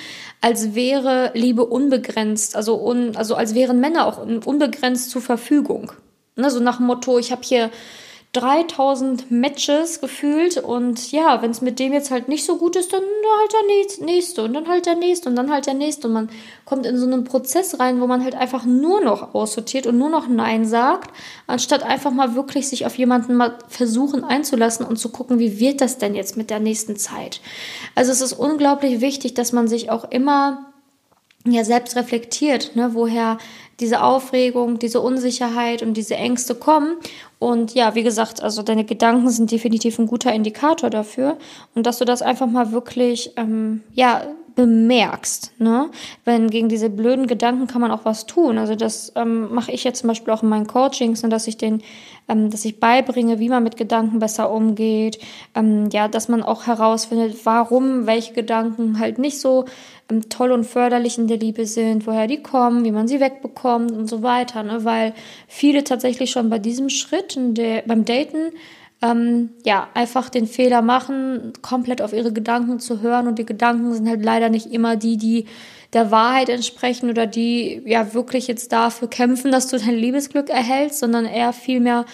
als 0.45 0.75
wäre 0.75 1.31
Liebe 1.33 1.65
unbegrenzt, 1.65 2.55
also, 2.55 2.77
un, 2.77 3.17
also 3.17 3.35
als 3.35 3.55
wären 3.55 3.81
Männer 3.81 4.07
auch 4.07 4.19
unbegrenzt 4.19 5.09
zur 5.09 5.23
Verfügung. 5.23 5.93
Ne, 6.37 6.51
so 6.51 6.61
nach 6.61 6.77
dem 6.77 6.85
Motto, 6.85 7.19
ich 7.19 7.33
habe 7.33 7.41
hier 7.43 7.71
3000 8.35 9.31
Matches 9.31 10.01
gefühlt 10.01 10.59
und 10.59 11.13
ja, 11.13 11.41
wenn 11.41 11.53
es 11.53 11.61
mit 11.61 11.79
dem 11.79 11.93
jetzt 11.93 12.11
halt 12.11 12.29
nicht 12.29 12.45
so 12.45 12.59
gut 12.59 12.77
ist, 12.77 12.93
dann 12.93 13.01
halt 13.01 13.53
der 13.53 14.07
nächste 14.07 14.43
und 14.43 14.53
dann 14.53 14.69
halt 14.69 14.87
der 14.87 14.97
nächste 14.97 15.29
und 15.29 15.37
dann 15.37 15.51
halt 15.51 15.67
der 15.67 15.75
nächste 15.75 16.09
und 16.09 16.15
man 16.15 16.29
kommt 16.65 16.85
in 16.85 16.99
so 16.99 17.07
einen 17.07 17.25
Prozess 17.25 17.79
rein, 17.79 18.01
wo 18.01 18.07
man 18.07 18.25
halt 18.25 18.35
einfach 18.35 18.65
nur 18.65 19.01
noch 19.01 19.35
aussortiert 19.35 19.87
und 19.87 19.99
nur 19.99 20.11
noch 20.11 20.27
Nein 20.27 20.65
sagt, 20.65 21.15
anstatt 21.47 21.85
einfach 21.85 22.11
mal 22.11 22.35
wirklich 22.35 22.69
sich 22.69 22.87
auf 22.87 22.99
jemanden 22.99 23.35
mal 23.35 23.57
versuchen 23.69 24.25
einzulassen 24.25 24.85
und 24.85 24.97
zu 24.97 25.11
gucken, 25.11 25.39
wie 25.39 25.61
wird 25.61 25.81
das 25.81 25.99
denn 25.99 26.15
jetzt 26.15 26.37
mit 26.37 26.51
der 26.51 26.61
nächsten 26.61 26.97
Zeit. 26.97 27.41
Also 27.95 28.11
es 28.11 28.21
ist 28.21 28.33
unglaublich 28.33 29.01
wichtig, 29.01 29.35
dass 29.35 29.53
man 29.53 29.69
sich 29.69 29.91
auch 29.91 30.11
immer 30.11 30.67
ja 31.47 31.65
selbst 31.65 31.97
reflektiert, 31.97 32.75
ne, 32.75 32.91
woher 32.95 33.39
diese 33.81 34.03
Aufregung, 34.03 34.79
diese 34.79 35.01
Unsicherheit 35.01 35.83
und 35.83 35.95
diese 35.95 36.15
Ängste 36.15 36.55
kommen. 36.55 36.97
Und 37.45 37.75
ja, 37.75 37.95
wie 37.95 38.03
gesagt, 38.03 38.43
also 38.43 38.63
deine 38.63 38.87
Gedanken 38.87 39.29
sind 39.29 39.51
definitiv 39.51 39.99
ein 39.99 40.07
guter 40.07 40.33
Indikator 40.33 40.89
dafür. 40.89 41.37
Und 41.75 41.85
dass 41.85 41.99
du 41.99 42.07
das 42.07 42.23
einfach 42.23 42.47
mal 42.47 42.73
wirklich, 42.73 43.33
ähm, 43.37 43.83
ja, 43.93 44.23
bemerkst. 44.55 45.53
Ne? 45.59 45.91
Wenn 46.25 46.49
gegen 46.51 46.69
diese 46.69 46.91
blöden 46.91 47.27
Gedanken 47.27 47.67
kann 47.67 47.81
man 47.81 47.91
auch 47.91 48.05
was 48.05 48.27
tun. 48.27 48.59
Also 48.59 48.75
das 48.75 49.13
ähm, 49.17 49.53
mache 49.53 49.73
ich 49.73 49.85
jetzt 49.85 50.01
zum 50.01 50.09
Beispiel 50.09 50.33
auch 50.33 50.43
in 50.43 50.49
meinen 50.49 50.67
Coachings, 50.67 51.23
ne, 51.23 51.29
dass 51.29 51.47
ich 51.47 51.57
den, 51.57 51.83
ähm, 52.29 52.51
dass 52.51 52.65
ich 52.65 52.79
beibringe, 52.79 53.39
wie 53.41 53.49
man 53.49 53.65
mit 53.65 53.77
Gedanken 53.77 54.19
besser 54.19 54.51
umgeht. 54.51 55.19
Ähm, 55.55 55.89
ja, 55.93 56.09
dass 56.09 56.29
man 56.29 56.43
auch 56.43 56.67
herausfindet, 56.67 57.45
warum 57.45 58.07
welche 58.07 58.33
Gedanken 58.33 58.99
halt 58.99 59.19
nicht 59.19 59.41
so 59.41 59.65
ähm, 60.11 60.29
toll 60.29 60.53
und 60.53 60.65
förderlich 60.65 61.19
in 61.19 61.27
der 61.27 61.39
Liebe 61.39 61.67
sind, 61.67 62.07
woher 62.07 62.27
die 62.27 62.43
kommen, 62.43 62.85
wie 62.85 62.93
man 62.93 63.09
sie 63.09 63.21
wegbekommt 63.21 63.91
und 63.93 64.07
so 64.07 64.23
weiter. 64.23 64.63
Ne? 64.63 64.85
Weil 64.85 65.15
viele 65.49 65.83
tatsächlich 65.85 66.31
schon 66.31 66.51
bei 66.51 66.59
diesem 66.59 66.91
Schritt 66.91 67.37
der, 67.37 67.83
beim 67.87 68.05
Daten 68.05 68.53
ähm, 69.03 69.51
ja, 69.65 69.89
einfach 69.95 70.31
den 70.31 70.47
Fehler 70.47 70.83
machen, 70.83 71.53
komplett 71.63 72.01
auf 72.01 72.13
ihre 72.13 72.33
Gedanken 72.33 72.81
zu 72.81 73.01
hören. 73.01 73.27
Und 73.27 73.39
die 73.39 73.47
Gedanken 73.47 73.93
sind 73.93 74.09
halt 74.09 74.25
leider 74.25 74.49
nicht 74.49 74.67
immer 74.67 74.97
die, 74.97 75.17
die 75.17 75.47
der 75.93 76.11
Wahrheit 76.11 76.49
entsprechen 76.49 77.11
oder 77.11 77.27
die 77.27 77.83
ja 77.87 78.15
wirklich 78.15 78.49
jetzt 78.49 78.73
dafür 78.73 79.09
kämpfen, 79.09 79.53
dass 79.53 79.69
du 79.69 79.79
dein 79.79 79.95
Liebesglück 79.97 80.51
erhältst, 80.51 80.99
sondern 80.99 81.25
eher 81.25 81.53
vielmehr 81.53 82.05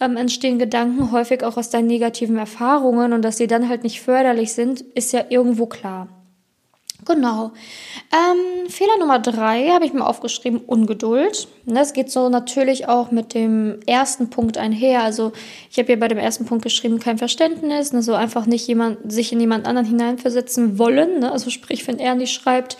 ähm, 0.00 0.16
entstehen 0.16 0.58
Gedanken 0.58 1.10
häufig 1.10 1.42
auch 1.42 1.56
aus 1.56 1.70
deinen 1.70 1.86
negativen 1.86 2.36
Erfahrungen 2.36 3.12
und 3.12 3.22
dass 3.22 3.38
sie 3.38 3.46
dann 3.46 3.68
halt 3.68 3.82
nicht 3.82 4.00
förderlich 4.00 4.52
sind, 4.52 4.80
ist 4.80 5.12
ja 5.12 5.24
irgendwo 5.28 5.66
klar. 5.66 6.08
Genau. 7.04 7.52
Ähm, 8.12 8.68
Fehler 8.70 8.98
Nummer 8.98 9.18
drei 9.18 9.68
habe 9.68 9.84
ich 9.84 9.92
mir 9.92 10.04
aufgeschrieben, 10.04 10.60
Ungeduld. 10.66 11.46
Das 11.66 11.92
geht 11.92 12.10
so 12.10 12.28
natürlich 12.28 12.88
auch 12.88 13.10
mit 13.10 13.34
dem 13.34 13.80
ersten 13.86 14.30
Punkt 14.30 14.56
einher. 14.56 15.02
Also 15.02 15.32
ich 15.70 15.78
habe 15.78 15.86
hier 15.86 16.00
bei 16.00 16.08
dem 16.08 16.18
ersten 16.18 16.46
Punkt 16.46 16.64
geschrieben, 16.64 16.98
kein 16.98 17.18
Verständnis, 17.18 17.92
ne? 17.92 18.02
so 18.02 18.14
einfach 18.14 18.46
nicht 18.46 18.66
jemand, 18.66 19.12
sich 19.12 19.32
in 19.32 19.40
jemand 19.40 19.66
anderen 19.66 19.86
hineinversetzen 19.86 20.78
wollen. 20.78 21.20
Ne? 21.20 21.30
Also 21.30 21.50
sprich, 21.50 21.86
wenn 21.86 21.98
er 21.98 22.14
nicht 22.14 22.32
schreibt, 22.32 22.78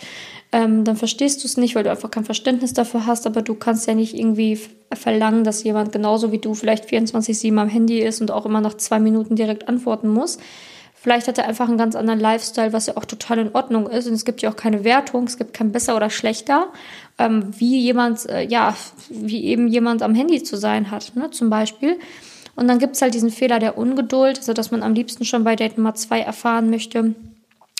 ähm, 0.51 0.83
dann 0.83 0.95
verstehst 0.95 1.43
du 1.43 1.47
es 1.47 1.57
nicht, 1.57 1.75
weil 1.75 1.83
du 1.83 1.91
einfach 1.91 2.09
kein 2.09 2.25
Verständnis 2.25 2.73
dafür 2.73 3.05
hast, 3.05 3.27
aber 3.27 3.41
du 3.41 3.53
kannst 3.53 3.87
ja 3.87 3.93
nicht 3.93 4.17
irgendwie 4.17 4.59
verlangen, 4.93 5.43
dass 5.43 5.63
jemand 5.63 5.91
genauso 5.91 6.31
wie 6.31 6.37
du 6.37 6.53
vielleicht 6.53 6.85
24-7 6.85 7.57
am 7.57 7.67
Handy 7.67 7.99
ist 7.99 8.21
und 8.21 8.31
auch 8.31 8.45
immer 8.45 8.61
nach 8.61 8.75
zwei 8.75 8.99
Minuten 8.99 9.35
direkt 9.35 9.67
antworten 9.67 10.07
muss. 10.07 10.37
Vielleicht 11.07 11.29
hat 11.29 11.37
er 11.37 11.47
einfach 11.47 11.69
einen 11.69 11.77
ganz 11.77 11.95
anderen 11.95 12.19
Lifestyle, 12.19 12.73
was 12.73 12.87
ja 12.87 12.97
auch 12.97 13.05
total 13.05 13.39
in 13.39 13.55
Ordnung 13.55 13.87
ist. 13.89 14.07
Und 14.07 14.13
es 14.13 14.25
gibt 14.25 14.41
ja 14.41 14.51
auch 14.51 14.57
keine 14.57 14.83
Wertung, 14.83 15.23
es 15.23 15.37
gibt 15.37 15.53
kein 15.53 15.71
besser 15.71 15.95
oder 15.95 16.09
schlechter, 16.09 16.67
ähm, 17.17 17.53
wie 17.57 17.79
jemand, 17.79 18.27
äh, 18.27 18.41
ja, 18.45 18.75
wie 19.09 19.45
eben 19.45 19.69
jemand 19.69 20.01
am 20.01 20.13
Handy 20.13 20.43
zu 20.43 20.57
sein 20.57 20.91
hat, 20.91 21.13
ne, 21.15 21.31
zum 21.31 21.49
Beispiel. 21.49 21.97
Und 22.57 22.67
dann 22.67 22.77
gibt 22.77 22.97
es 22.97 23.01
halt 23.01 23.13
diesen 23.13 23.29
Fehler 23.29 23.59
der 23.59 23.77
Ungeduld, 23.77 24.37
also 24.37 24.51
dass 24.51 24.69
man 24.69 24.83
am 24.83 24.95
liebsten 24.95 25.23
schon 25.23 25.45
bei 25.45 25.55
Date 25.55 25.77
Nummer 25.77 25.95
zwei 25.95 26.19
erfahren 26.19 26.69
möchte, 26.69 27.15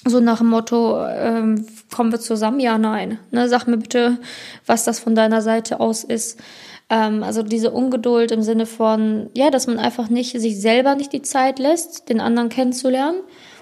so 0.06 0.22
nach 0.22 0.38
dem 0.38 0.48
Motto, 0.48 1.06
ähm, 1.06 1.66
kommen 1.94 2.14
wir 2.14 2.22
zusammen? 2.22 2.62
Ja, 2.62 2.78
nein. 2.78 3.20
Ne, 3.32 3.50
sag 3.50 3.68
mir 3.68 3.76
bitte, 3.76 4.20
was 4.66 4.86
das 4.86 5.02
von 5.02 5.16
deiner 5.16 5.42
Seite 5.42 5.82
aus 5.82 6.06
ist. 6.06 6.40
Ähm, 6.90 7.24
also 7.24 7.44
diese 7.44 7.72
Ungeduld 7.72 8.32
im 8.32 8.42
Sinne 8.42 8.66
von, 8.66 9.30
ja, 9.34 9.50
dass 9.50 9.68
man 9.68 9.80
einfach 9.80 10.10
nicht 10.10 10.40
sich 10.40 10.60
selber 10.60 10.96
nicht 10.96 11.14
die 11.14 11.22
Zeit 11.22 11.60
lässt, 11.60 12.10
den 12.10 12.22
anderen 12.22 12.50
kennenzulernen 12.50 13.22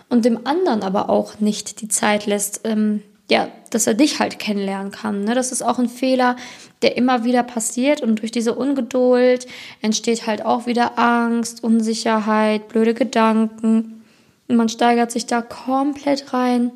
und 0.10 0.25
dem 0.25 0.46
anderen 0.46 0.84
aber 0.84 1.10
auch 1.10 1.39
nicht 1.39 1.82
die 1.82 1.88
Zeit 1.88 2.25
lässt, 2.25 2.62
ähm, 2.63 3.01
ja, 3.29 3.48
dass 3.72 3.88
er 3.88 3.96
dich 3.96 4.20
halt 4.20 4.38
kennenlernen 4.38 4.91
kann. 4.91 5.24
Ne? 5.24 5.34
Das 5.34 5.51
ist 5.51 5.63
auch 5.63 5.79
ein 5.79 5.89
Fehler, 5.89 6.36
der 6.84 6.96
immer 6.96 7.24
wieder 7.24 7.41
passiert 7.41 8.01
und 8.01 8.22
durch 8.22 8.32
diese 8.32 8.53
Ungeduld 8.53 9.48
entsteht 9.82 10.27
halt 10.27 10.46
auch 10.46 10.67
wieder 10.67 11.00
Angst, 11.00 11.63
Unsicherheit, 11.63 12.67
blöde 12.67 12.94
Gedanken 12.94 14.03
und 14.48 14.55
man 14.58 14.70
steigert 14.70 15.12
sich 15.12 15.25
da 15.25 15.41
komplett 15.41 16.34
rein, 16.34 16.72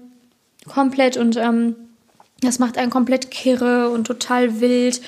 komplett 0.68 1.18
und 1.18 1.38
ähm, 1.38 1.76
das 2.42 2.58
macht 2.58 2.80
einen 2.80 2.90
komplett 2.90 3.30
kirre 3.30 3.90
und 3.90 4.08
total 4.08 4.60
wild 4.60 5.02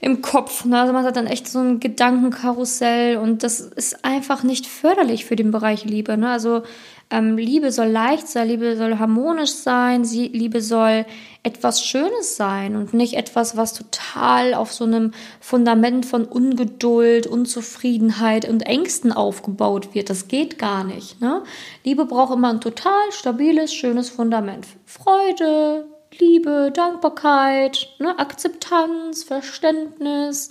im 0.00 0.22
Kopf. 0.22 0.64
Ne? 0.64 0.80
Also 0.80 0.92
man 0.92 1.04
hat 1.04 1.16
dann 1.16 1.26
echt 1.26 1.48
so 1.48 1.58
ein 1.58 1.80
Gedankenkarussell 1.80 3.18
und 3.18 3.42
das 3.42 3.60
ist 3.60 4.04
einfach 4.04 4.42
nicht 4.42 4.66
förderlich 4.66 5.24
für 5.24 5.36
den 5.36 5.50
Bereich 5.50 5.84
Liebe. 5.84 6.16
Ne? 6.16 6.30
Also 6.30 6.62
ähm, 7.10 7.36
Liebe 7.36 7.72
soll 7.72 7.88
leicht 7.88 8.28
sein, 8.28 8.48
Liebe 8.48 8.76
soll 8.76 8.98
harmonisch 8.98 9.52
sein, 9.52 10.04
sie, 10.04 10.28
Liebe 10.28 10.62
soll 10.62 11.04
etwas 11.42 11.84
Schönes 11.84 12.36
sein 12.36 12.76
und 12.76 12.94
nicht 12.94 13.14
etwas, 13.14 13.56
was 13.56 13.74
total 13.74 14.54
auf 14.54 14.72
so 14.72 14.84
einem 14.84 15.12
Fundament 15.40 16.06
von 16.06 16.24
Ungeduld, 16.24 17.26
Unzufriedenheit 17.26 18.48
und 18.48 18.62
Ängsten 18.62 19.12
aufgebaut 19.12 19.94
wird. 19.94 20.08
Das 20.08 20.28
geht 20.28 20.58
gar 20.58 20.84
nicht. 20.84 21.20
Ne? 21.20 21.42
Liebe 21.84 22.06
braucht 22.06 22.34
immer 22.34 22.50
ein 22.50 22.60
total 22.60 23.10
stabiles, 23.10 23.74
schönes 23.74 24.08
Fundament. 24.08 24.66
Freude, 24.86 25.86
Liebe, 26.20 26.70
Dankbarkeit, 26.72 27.88
ne, 27.98 28.18
Akzeptanz, 28.18 29.24
Verständnis, 29.24 30.50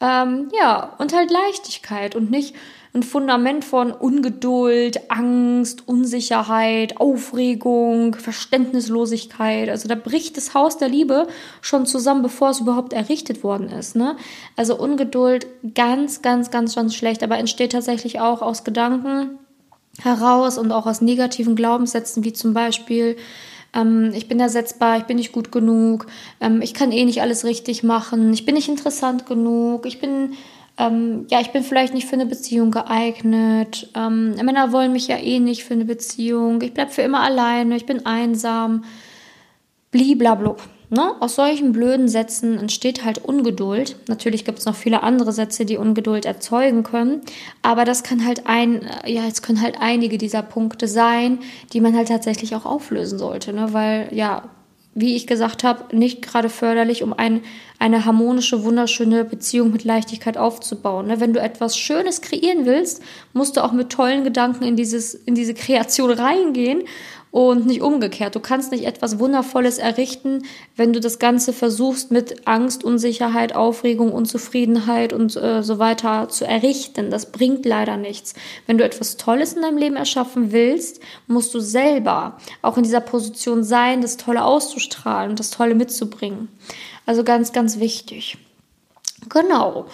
ähm, 0.00 0.50
ja, 0.58 0.94
und 0.98 1.14
halt 1.14 1.30
Leichtigkeit 1.30 2.14
und 2.14 2.30
nicht 2.30 2.54
ein 2.94 3.02
Fundament 3.02 3.64
von 3.64 3.90
Ungeduld, 3.90 5.10
Angst, 5.10 5.88
Unsicherheit, 5.88 7.00
Aufregung, 7.00 8.14
Verständnislosigkeit. 8.14 9.68
Also 9.68 9.88
da 9.88 9.96
bricht 9.96 10.36
das 10.36 10.54
Haus 10.54 10.78
der 10.78 10.88
Liebe 10.88 11.26
schon 11.60 11.86
zusammen, 11.86 12.22
bevor 12.22 12.50
es 12.50 12.60
überhaupt 12.60 12.92
errichtet 12.92 13.42
worden 13.42 13.68
ist. 13.68 13.96
Ne? 13.96 14.16
Also 14.54 14.78
Ungeduld 14.78 15.48
ganz, 15.74 16.22
ganz, 16.22 16.52
ganz, 16.52 16.76
ganz 16.76 16.94
schlecht, 16.94 17.24
aber 17.24 17.36
entsteht 17.36 17.72
tatsächlich 17.72 18.20
auch 18.20 18.42
aus 18.42 18.62
Gedanken 18.62 19.38
heraus 20.00 20.56
und 20.56 20.70
auch 20.70 20.86
aus 20.86 21.00
negativen 21.00 21.56
Glaubenssätzen, 21.56 22.22
wie 22.22 22.32
zum 22.32 22.54
Beispiel, 22.54 23.16
ähm, 23.74 24.12
ich 24.14 24.28
bin 24.28 24.40
ersetzbar, 24.40 24.98
ich 24.98 25.04
bin 25.04 25.16
nicht 25.16 25.32
gut 25.32 25.52
genug, 25.52 26.06
ähm, 26.40 26.62
ich 26.62 26.74
kann 26.74 26.92
eh 26.92 27.04
nicht 27.04 27.22
alles 27.22 27.44
richtig 27.44 27.82
machen, 27.82 28.32
ich 28.32 28.44
bin 28.44 28.54
nicht 28.54 28.68
interessant 28.68 29.26
genug, 29.26 29.86
ich 29.86 30.00
bin, 30.00 30.34
ähm, 30.78 31.26
ja, 31.28 31.40
ich 31.40 31.50
bin 31.50 31.62
vielleicht 31.62 31.94
nicht 31.94 32.06
für 32.06 32.14
eine 32.14 32.26
Beziehung 32.26 32.70
geeignet, 32.70 33.90
ähm, 33.94 34.34
Männer 34.42 34.72
wollen 34.72 34.92
mich 34.92 35.08
ja 35.08 35.16
eh 35.16 35.40
nicht 35.40 35.64
für 35.64 35.74
eine 35.74 35.84
Beziehung, 35.84 36.60
ich 36.62 36.74
bleibe 36.74 36.90
für 36.90 37.02
immer 37.02 37.22
alleine, 37.22 37.76
ich 37.76 37.86
bin 37.86 38.06
einsam, 38.06 38.84
bliblablub. 39.90 40.62
Ne? 40.94 41.12
Aus 41.18 41.34
solchen 41.34 41.72
blöden 41.72 42.08
Sätzen 42.08 42.56
entsteht 42.56 43.04
halt 43.04 43.18
Ungeduld. 43.18 43.96
Natürlich 44.06 44.44
gibt 44.44 44.60
es 44.60 44.64
noch 44.64 44.76
viele 44.76 45.02
andere 45.02 45.32
Sätze, 45.32 45.66
die 45.66 45.76
Ungeduld 45.76 46.24
erzeugen 46.24 46.84
können, 46.84 47.22
aber 47.62 47.84
das 47.84 48.04
kann 48.04 48.24
halt 48.24 48.46
ein, 48.46 48.88
ja, 49.04 49.26
es 49.26 49.42
können 49.42 49.60
halt 49.60 49.76
einige 49.80 50.18
dieser 50.18 50.42
Punkte 50.42 50.86
sein, 50.86 51.40
die 51.72 51.80
man 51.80 51.96
halt 51.96 52.08
tatsächlich 52.08 52.54
auch 52.54 52.64
auflösen 52.64 53.18
sollte, 53.18 53.52
ne? 53.52 53.72
weil 53.72 54.08
ja, 54.12 54.44
wie 54.94 55.16
ich 55.16 55.26
gesagt 55.26 55.64
habe, 55.64 55.96
nicht 55.96 56.22
gerade 56.22 56.48
förderlich, 56.48 57.02
um 57.02 57.12
ein, 57.12 57.40
eine 57.80 58.04
harmonische, 58.04 58.62
wunderschöne 58.62 59.24
Beziehung 59.24 59.72
mit 59.72 59.82
Leichtigkeit 59.82 60.38
aufzubauen. 60.38 61.08
Ne? 61.08 61.18
Wenn 61.18 61.32
du 61.32 61.40
etwas 61.40 61.76
Schönes 61.76 62.20
kreieren 62.20 62.66
willst, 62.66 63.02
musst 63.32 63.56
du 63.56 63.64
auch 63.64 63.72
mit 63.72 63.90
tollen 63.90 64.22
Gedanken 64.22 64.62
in, 64.62 64.76
dieses, 64.76 65.14
in 65.14 65.34
diese 65.34 65.54
Kreation 65.54 66.12
reingehen 66.12 66.84
und 67.34 67.66
nicht 67.66 67.82
umgekehrt. 67.82 68.36
Du 68.36 68.38
kannst 68.38 68.70
nicht 68.70 68.84
etwas 68.84 69.18
Wundervolles 69.18 69.78
errichten, 69.78 70.44
wenn 70.76 70.92
du 70.92 71.00
das 71.00 71.18
Ganze 71.18 71.52
versuchst 71.52 72.12
mit 72.12 72.46
Angst, 72.46 72.84
Unsicherheit, 72.84 73.56
Aufregung, 73.56 74.12
Unzufriedenheit 74.12 75.12
und 75.12 75.34
äh, 75.34 75.64
so 75.64 75.80
weiter 75.80 76.28
zu 76.28 76.46
errichten. 76.46 77.10
Das 77.10 77.32
bringt 77.32 77.66
leider 77.66 77.96
nichts. 77.96 78.34
Wenn 78.68 78.78
du 78.78 78.84
etwas 78.84 79.16
Tolles 79.16 79.54
in 79.54 79.62
deinem 79.62 79.78
Leben 79.78 79.96
erschaffen 79.96 80.52
willst, 80.52 81.00
musst 81.26 81.52
du 81.54 81.58
selber 81.58 82.38
auch 82.62 82.76
in 82.76 82.84
dieser 82.84 83.00
Position 83.00 83.64
sein, 83.64 84.00
das 84.00 84.16
Tolle 84.16 84.44
auszustrahlen 84.44 85.30
und 85.30 85.40
das 85.40 85.50
Tolle 85.50 85.74
mitzubringen. 85.74 86.46
Also 87.04 87.24
ganz, 87.24 87.50
ganz 87.50 87.80
wichtig. 87.80 88.38
Genau. 89.28 89.86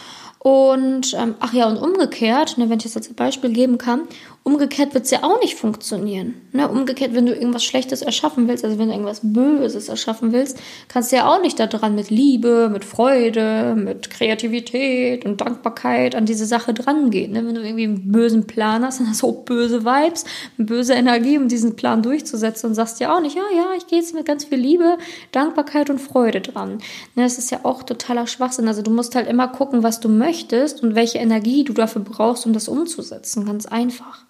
Und 0.43 1.13
ähm, 1.13 1.35
ach 1.41 1.53
ja, 1.53 1.67
und 1.69 1.77
umgekehrt, 1.77 2.57
ne, 2.57 2.71
wenn 2.71 2.79
ich 2.79 2.85
das 2.85 2.97
als 2.97 3.13
Beispiel 3.13 3.51
geben 3.51 3.77
kann, 3.77 4.09
Umgekehrt 4.43 4.95
wird 4.95 5.05
es 5.05 5.11
ja 5.11 5.23
auch 5.23 5.39
nicht 5.41 5.55
funktionieren. 5.55 6.35
Ne? 6.53 6.67
Umgekehrt, 6.67 7.15
wenn 7.15 7.27
du 7.27 7.35
irgendwas 7.35 7.63
Schlechtes 7.63 8.01
erschaffen 8.01 8.49
willst, 8.49 8.65
also 8.65 8.79
wenn 8.79 8.89
du 8.89 8.95
irgendwas 8.95 9.21
Böses 9.23 9.91
erschaffen 9.91 10.33
willst, 10.33 10.59
kannst 10.89 11.13
du 11.13 11.17
ja 11.17 11.29
auch 11.29 11.43
nicht 11.43 11.61
daran 11.61 11.95
mit 11.95 12.09
Liebe, 12.09 12.71
mit 12.73 12.87
Freude, 12.87 13.75
mit 13.77 14.09
Kreativität 14.09 15.27
und 15.27 15.43
Dankbarkeit 15.43 16.15
an 16.15 16.25
diese 16.25 16.47
Sache 16.47 16.73
drangehen. 16.73 17.33
Ne? 17.33 17.47
Wenn 17.47 17.55
du 17.55 17.61
irgendwie 17.61 17.85
einen 17.85 18.13
bösen 18.13 18.47
Plan 18.47 18.83
hast, 18.83 18.99
dann 18.99 19.11
hast 19.11 19.21
du 19.21 19.29
auch 19.29 19.45
böse 19.45 19.85
Vibes, 19.85 20.25
böse 20.57 20.95
Energie, 20.95 21.37
um 21.37 21.49
diesen 21.49 21.77
Plan 21.77 22.03
durchzusetzen 22.03 22.71
und 22.71 22.75
sagst 22.75 22.99
ja 22.99 23.15
auch 23.15 23.21
nicht, 23.21 23.37
ja, 23.37 23.43
ja, 23.55 23.67
ich 23.77 23.89
gehe 23.89 23.99
jetzt 23.99 24.15
mit 24.15 24.25
ganz 24.25 24.45
viel 24.45 24.59
Liebe, 24.59 24.97
Dankbarkeit 25.33 25.91
und 25.91 26.01
Freude 26.01 26.41
dran. 26.41 26.79
Ne? 27.15 27.25
Das 27.25 27.37
ist 27.37 27.51
ja 27.51 27.61
auch 27.65 27.83
totaler 27.83 28.27
Schwachsinn. 28.27 28.69
Also 28.69 28.81
du 28.81 28.91
musst 28.91 29.15
halt 29.15 29.29
immer 29.29 29.49
gucken, 29.49 29.83
was 29.83 30.01
du 30.01 30.09
möchtest 30.09 30.83
und 30.83 30.95
welche 30.95 31.19
Energie 31.19 31.63
du 31.65 31.75
dafür 31.75 32.01
brauchst, 32.01 32.47
um 32.47 32.55
das 32.55 32.69
umzusetzen. 32.69 33.45
Ganz 33.45 33.67
einfach. 33.67 34.25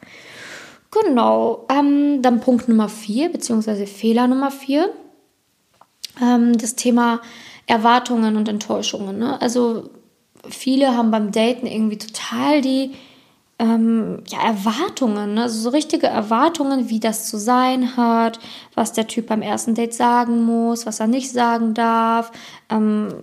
Genau, 0.90 1.66
ähm, 1.68 2.20
dann 2.20 2.40
Punkt 2.40 2.68
Nummer 2.68 2.88
vier, 2.88 3.30
beziehungsweise 3.30 3.86
Fehler 3.86 4.26
Nummer 4.26 4.50
vier. 4.50 4.90
Ähm, 6.20 6.58
das 6.58 6.74
Thema 6.74 7.20
Erwartungen 7.66 8.36
und 8.36 8.48
Enttäuschungen. 8.48 9.18
Ne? 9.18 9.40
Also 9.40 9.90
viele 10.48 10.96
haben 10.96 11.12
beim 11.12 11.30
Daten 11.30 11.66
irgendwie 11.66 11.98
total 11.98 12.60
die 12.60 12.92
ähm, 13.60 14.24
ja, 14.28 14.40
Erwartungen, 14.42 15.34
ne? 15.34 15.42
also 15.42 15.60
so 15.60 15.68
richtige 15.68 16.06
Erwartungen, 16.06 16.88
wie 16.88 16.98
das 16.98 17.28
zu 17.28 17.38
sein 17.38 17.96
hat, 17.96 18.40
was 18.74 18.92
der 18.92 19.06
Typ 19.06 19.26
beim 19.26 19.42
ersten 19.42 19.74
Date 19.74 19.94
sagen 19.94 20.42
muss, 20.44 20.86
was 20.86 20.98
er 20.98 21.06
nicht 21.06 21.30
sagen 21.30 21.74
darf. 21.74 22.32
Ähm, 22.70 23.14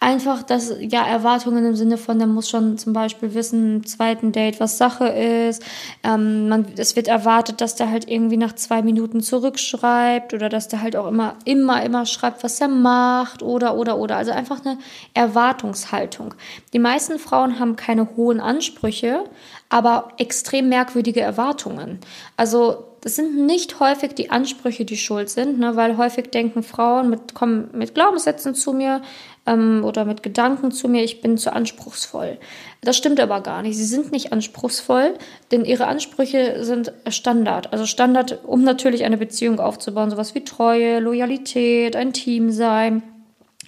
einfach, 0.00 0.42
dass 0.42 0.74
ja 0.80 1.06
Erwartungen 1.06 1.64
im 1.64 1.74
Sinne 1.74 1.96
von, 1.96 2.18
der 2.18 2.26
muss 2.26 2.48
schon 2.48 2.76
zum 2.78 2.92
Beispiel 2.92 3.34
wissen, 3.34 3.76
im 3.76 3.86
zweiten 3.86 4.32
Date, 4.32 4.60
was 4.60 4.78
Sache 4.78 5.08
ist. 5.08 5.62
Ähm, 6.02 6.48
man, 6.48 6.66
es 6.76 6.96
wird 6.96 7.08
erwartet, 7.08 7.60
dass 7.60 7.74
der 7.76 7.90
halt 7.90 8.08
irgendwie 8.08 8.36
nach 8.36 8.54
zwei 8.54 8.82
Minuten 8.82 9.20
zurückschreibt 9.20 10.34
oder 10.34 10.48
dass 10.48 10.68
der 10.68 10.82
halt 10.82 10.96
auch 10.96 11.08
immer, 11.08 11.36
immer, 11.44 11.82
immer 11.82 12.06
schreibt, 12.06 12.44
was 12.44 12.60
er 12.60 12.68
macht 12.68 13.42
oder, 13.42 13.76
oder, 13.76 13.98
oder. 13.98 14.16
Also 14.16 14.32
einfach 14.32 14.64
eine 14.64 14.78
Erwartungshaltung. 15.14 16.34
Die 16.72 16.78
meisten 16.78 17.18
Frauen 17.18 17.58
haben 17.58 17.76
keine 17.76 18.16
hohen 18.16 18.40
Ansprüche, 18.40 19.24
aber 19.68 20.12
extrem 20.18 20.68
merkwürdige 20.68 21.20
Erwartungen. 21.20 22.00
Also 22.36 22.84
das 23.06 23.14
sind 23.14 23.46
nicht 23.46 23.78
häufig 23.78 24.14
die 24.14 24.30
Ansprüche, 24.30 24.84
die 24.84 24.96
schuld 24.96 25.30
sind, 25.30 25.60
ne, 25.60 25.76
weil 25.76 25.96
häufig 25.96 26.30
denken 26.30 26.64
Frauen 26.64 27.08
mit, 27.08 27.34
kommen 27.34 27.70
mit 27.72 27.94
Glaubenssätzen 27.94 28.56
zu 28.56 28.72
mir, 28.72 29.00
ähm, 29.46 29.84
oder 29.84 30.04
mit 30.04 30.22
Gedanken 30.22 30.72
zu 30.72 30.88
mir, 30.88 31.04
ich 31.04 31.20
bin 31.20 31.38
zu 31.38 31.52
anspruchsvoll. 31.52 32.38
Das 32.82 32.96
stimmt 32.96 33.20
aber 33.20 33.40
gar 33.40 33.62
nicht. 33.62 33.76
Sie 33.76 33.84
sind 33.84 34.12
nicht 34.12 34.32
anspruchsvoll, 34.32 35.14
denn 35.50 35.64
ihre 35.64 35.86
Ansprüche 35.86 36.64
sind 36.64 36.92
Standard. 37.08 37.72
Also 37.72 37.86
Standard, 37.86 38.44
um 38.44 38.62
natürlich 38.62 39.04
eine 39.04 39.16
Beziehung 39.16 39.60
aufzubauen, 39.60 40.10
sowas 40.10 40.34
wie 40.34 40.44
Treue, 40.44 41.00
Loyalität, 41.00 41.96
ein 41.96 42.12
Team 42.12 42.50
sein. 42.50 43.02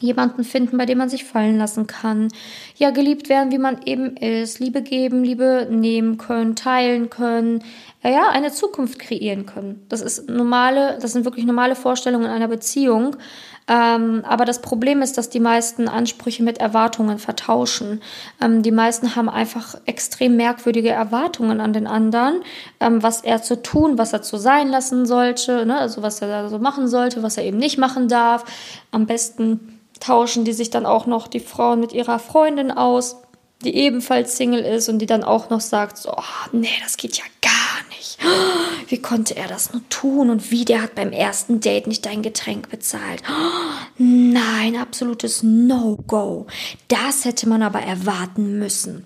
jemanden 0.00 0.44
finden, 0.44 0.78
bei 0.78 0.87
dem 0.87 0.99
man 0.99 1.08
sich 1.08 1.25
fallen 1.25 1.58
lassen 1.58 1.87
kann. 1.87 2.28
Ja, 2.76 2.90
geliebt 2.90 3.28
werden, 3.28 3.52
wie 3.52 3.58
man 3.58 3.82
eben 3.85 4.16
ist. 4.16 4.61
Liebe 4.61 4.82
geben, 4.82 5.25
Liebe 5.25 5.66
nehmen 5.70 6.18
können, 6.18 6.56
teilen 6.56 7.11
können. 7.11 7.64
Ja, 8.02 8.28
eine 8.30 8.52
Zukunft 8.52 8.99
kreieren 8.99 9.44
können. 9.47 9.85
Das 9.88 10.00
ist 10.00 10.28
normale, 10.28 10.99
das 11.00 11.12
sind 11.12 11.25
wirklich 11.25 11.47
normale 11.47 11.75
Vorstellungen 11.75 12.26
einer 12.26 12.49
Beziehung. 12.49 13.16
Ähm, 13.68 14.25
aber 14.26 14.46
das 14.46 14.62
Problem 14.62 15.02
ist, 15.02 15.18
dass 15.18 15.28
die 15.28 15.40
meisten 15.40 15.88
Ansprüche 15.88 16.42
mit 16.42 16.58
Erwartungen 16.58 17.18
vertauschen. 17.18 18.00
Ähm, 18.42 18.62
die 18.62 18.70
meisten 18.70 19.14
haben 19.14 19.28
einfach 19.28 19.75
extrem 19.84 20.37
merkwürdige 20.37 20.88
Erwartungen 20.88 21.60
an 21.60 21.75
den 21.75 21.87
anderen, 21.87 22.42
ähm, 22.80 23.02
was 23.02 23.20
er 23.20 23.42
zu 23.42 23.62
tun, 23.62 23.98
was 23.98 24.14
er 24.14 24.22
zu 24.22 24.38
sein 24.38 24.68
lassen 24.68 25.04
sollte, 25.04 25.66
ne? 25.66 25.78
also 25.78 26.02
was 26.02 26.22
er 26.22 26.28
da 26.28 26.48
so 26.48 26.58
machen 26.58 26.88
sollte, 26.88 27.22
was 27.22 27.37
er 27.37 27.44
eben 27.44 27.58
nicht 27.58 27.76
machen 27.76 28.08
darf. 28.08 28.44
Am 28.90 29.06
besten 29.06 29.78
tauschen 30.00 30.44
die 30.44 30.52
sich 30.52 30.70
dann 30.70 30.87
auch 30.87 31.06
noch 31.06 31.28
die 31.28 31.40
Frauen 31.40 31.80
mit 31.80 31.92
ihrer 31.92 32.18
Freundin 32.18 32.70
aus, 32.70 33.16
die 33.64 33.75
ebenfalls 33.75 34.37
Single 34.37 34.62
ist 34.62 34.88
und 34.88 35.00
die 35.00 35.06
dann 35.06 35.25
auch 35.25 35.50
noch 35.50 35.60
sagt, 35.60 35.98
so, 35.98 36.10
oh, 36.10 36.48
nee, 36.52 36.68
das 36.82 36.96
geht 36.96 37.18
ja 37.18 37.25
gar 37.42 37.67
nicht. 38.16 38.18
Wie 38.88 38.98
konnte 38.98 39.36
er 39.36 39.48
das 39.48 39.72
nur 39.72 39.82
tun? 39.88 40.30
Und 40.30 40.50
wie, 40.50 40.64
der 40.64 40.82
hat 40.82 40.94
beim 40.94 41.12
ersten 41.12 41.60
Date 41.60 41.86
nicht 41.86 42.06
dein 42.06 42.22
Getränk 42.22 42.70
bezahlt. 42.70 43.22
Nein, 43.98 44.76
absolutes 44.76 45.42
No-Go. 45.42 46.46
Das 46.88 47.24
hätte 47.24 47.48
man 47.48 47.62
aber 47.62 47.80
erwarten 47.80 48.58
müssen. 48.58 49.04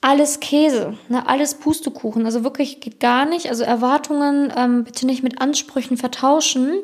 Alles 0.00 0.40
Käse, 0.40 0.94
ne, 1.08 1.28
alles 1.28 1.54
Pustekuchen. 1.54 2.26
Also 2.26 2.42
wirklich 2.42 2.80
geht 2.80 2.98
gar 2.98 3.24
nicht. 3.24 3.48
Also 3.48 3.62
Erwartungen 3.62 4.52
ähm, 4.56 4.84
bitte 4.84 5.06
nicht 5.06 5.22
mit 5.22 5.40
Ansprüchen 5.40 5.96
vertauschen 5.96 6.82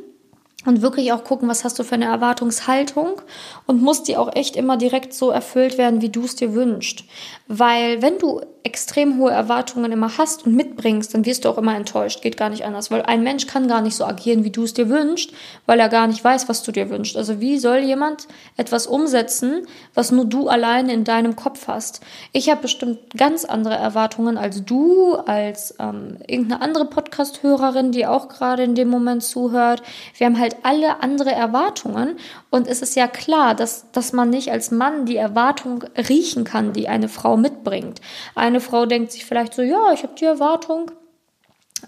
und 0.64 0.82
wirklich 0.82 1.12
auch 1.12 1.22
gucken, 1.22 1.48
was 1.48 1.64
hast 1.64 1.78
du 1.78 1.84
für 1.84 1.94
eine 1.94 2.06
Erwartungshaltung 2.06 3.22
und 3.66 3.80
muss 3.80 4.02
die 4.02 4.16
auch 4.16 4.34
echt 4.34 4.56
immer 4.56 4.76
direkt 4.76 5.14
so 5.14 5.30
erfüllt 5.30 5.78
werden, 5.78 6.02
wie 6.02 6.08
du 6.08 6.24
es 6.24 6.34
dir 6.34 6.52
wünschst. 6.52 7.04
Weil 7.46 8.02
wenn 8.02 8.18
du 8.18 8.40
extrem 8.64 9.18
hohe 9.18 9.30
Erwartungen 9.30 9.92
immer 9.92 10.18
hast 10.18 10.44
und 10.44 10.54
mitbringst, 10.54 11.14
dann 11.14 11.24
wirst 11.24 11.44
du 11.44 11.48
auch 11.48 11.56
immer 11.56 11.74
enttäuscht. 11.74 12.20
Geht 12.20 12.36
gar 12.36 12.50
nicht 12.50 12.64
anders, 12.64 12.90
weil 12.90 13.02
ein 13.02 13.22
Mensch 13.22 13.46
kann 13.46 13.66
gar 13.66 13.80
nicht 13.80 13.96
so 13.96 14.04
agieren, 14.04 14.44
wie 14.44 14.50
du 14.50 14.64
es 14.64 14.74
dir 14.74 14.90
wünschst, 14.90 15.32
weil 15.64 15.80
er 15.80 15.88
gar 15.88 16.06
nicht 16.06 16.22
weiß, 16.22 16.48
was 16.48 16.62
du 16.62 16.72
dir 16.72 16.90
wünschst. 16.90 17.16
Also 17.16 17.40
wie 17.40 17.58
soll 17.58 17.78
jemand 17.78 18.28
etwas 18.58 18.86
umsetzen, 18.86 19.66
was 19.94 20.12
nur 20.12 20.26
du 20.26 20.48
alleine 20.48 20.92
in 20.92 21.04
deinem 21.04 21.34
Kopf 21.34 21.66
hast? 21.66 22.00
Ich 22.32 22.50
habe 22.50 22.62
bestimmt 22.62 22.98
ganz 23.16 23.46
andere 23.46 23.76
Erwartungen 23.76 24.36
als 24.36 24.62
du, 24.64 25.14
als 25.14 25.74
ähm, 25.78 26.18
irgendeine 26.26 26.60
andere 26.60 26.84
Podcast-Hörerin, 26.84 27.92
die 27.92 28.06
auch 28.06 28.28
gerade 28.28 28.64
in 28.64 28.74
dem 28.74 28.88
Moment 28.88 29.22
zuhört. 29.22 29.82
Wir 30.16 30.26
haben 30.26 30.38
halt 30.38 30.47
alle 30.62 31.02
andere 31.02 31.32
Erwartungen 31.32 32.16
und 32.50 32.66
es 32.66 32.82
ist 32.82 32.96
ja 32.96 33.06
klar, 33.06 33.54
dass, 33.54 33.90
dass 33.92 34.12
man 34.12 34.30
nicht 34.30 34.50
als 34.50 34.70
Mann 34.70 35.06
die 35.06 35.16
Erwartung 35.16 35.84
riechen 36.08 36.44
kann, 36.44 36.72
die 36.72 36.88
eine 36.88 37.08
Frau 37.08 37.36
mitbringt. 37.36 38.00
Eine 38.34 38.60
Frau 38.60 38.86
denkt 38.86 39.12
sich 39.12 39.24
vielleicht 39.24 39.54
so, 39.54 39.62
ja, 39.62 39.92
ich 39.92 40.02
habe 40.02 40.14
die 40.14 40.24
Erwartung, 40.24 40.90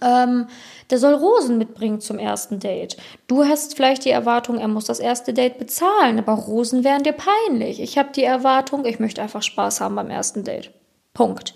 ähm, 0.03 0.47
der 0.91 0.99
soll 0.99 1.15
Rosen 1.15 1.59
mitbringen 1.59 2.01
zum 2.01 2.19
ersten 2.19 2.59
Date. 2.59 2.97
Du 3.27 3.45
hast 3.45 3.77
vielleicht 3.77 4.05
die 4.05 4.11
Erwartung, 4.11 4.59
er 4.59 4.69
muss 4.69 4.85
das 4.85 5.01
erste 5.01 5.33
Date 5.33 5.59
bezahlen, 5.59 6.19
aber 6.19 6.33
Rosen 6.33 6.85
wären 6.85 7.03
dir 7.03 7.15
peinlich. 7.15 7.81
Ich 7.81 7.99
habe 7.99 8.11
die 8.15 8.25
Erwartung, 8.25 8.85
ich 8.85 8.99
möchte 8.99 9.23
einfach 9.23 9.43
Spaß 9.43 9.81
haben 9.81 9.97
beim 9.97 10.11
ersten 10.11 10.45
Date. 10.45 10.71
Punkt. 11.21 11.53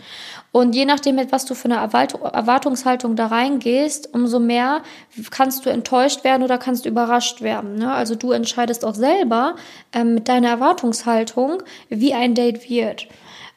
Und 0.52 0.74
je 0.74 0.84
nachdem, 0.84 1.14
mit 1.14 1.32
was 1.32 1.46
du 1.46 1.54
für 1.54 1.70
eine 1.70 1.76
Erwartungshaltung 1.76 3.16
da 3.16 3.28
reingehst, 3.28 4.12
umso 4.12 4.38
mehr 4.38 4.82
kannst 5.30 5.64
du 5.64 5.70
enttäuscht 5.70 6.22
werden 6.22 6.42
oder 6.42 6.58
kannst 6.58 6.84
überrascht 6.84 7.40
werden. 7.40 7.76
Ne? 7.76 7.90
Also 7.90 8.14
du 8.14 8.30
entscheidest 8.30 8.84
auch 8.84 8.94
selber 8.94 9.56
ähm, 9.94 10.16
mit 10.16 10.28
deiner 10.28 10.50
Erwartungshaltung, 10.50 11.62
wie 11.88 12.12
ein 12.12 12.34
Date 12.34 12.68
wird. 12.68 13.08